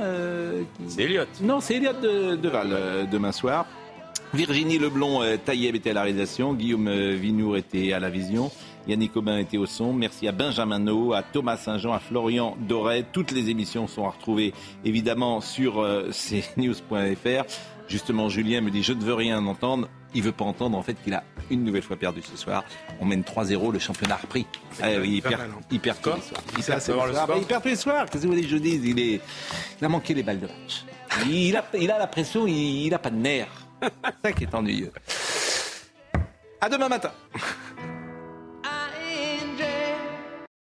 [0.88, 1.26] C'est Elliot.
[1.42, 3.66] Non, c'est Elliot de, de Val demain soir.
[4.34, 8.50] Virginie Leblon euh, Taïeb était à la réalisation, Guillaume euh, Vinour était à la vision,
[8.88, 9.94] Yannick Aubin était au son.
[9.94, 13.06] Merci à Benjamin No, à Thomas Saint-Jean, à Florian Doré.
[13.12, 16.10] Toutes les émissions sont à retrouver évidemment sur euh,
[16.56, 17.44] cnews.fr.
[17.88, 19.88] Justement, Julien me dit je ne veux rien entendre.
[20.14, 22.64] Il veut pas entendre en fait qu'il a une nouvelle fois perdu ce soir.
[23.00, 24.46] On mène 3-0, le championnat a repris.
[24.82, 25.42] Ah, il, perd,
[25.72, 26.42] il, perd, tous les soirs.
[26.58, 28.06] Il perd, il perd tous les soirs.
[28.06, 28.86] Qu'est-ce que vous voulez que je dise?
[28.86, 29.22] Il, est...
[29.80, 30.86] il a manqué les balles de match.
[31.30, 33.48] Il a, il a la pression, il n'a pas de nerfs.
[33.82, 33.92] C'est
[34.24, 34.92] ça qui est ennuyeux.
[36.62, 37.12] À demain matin.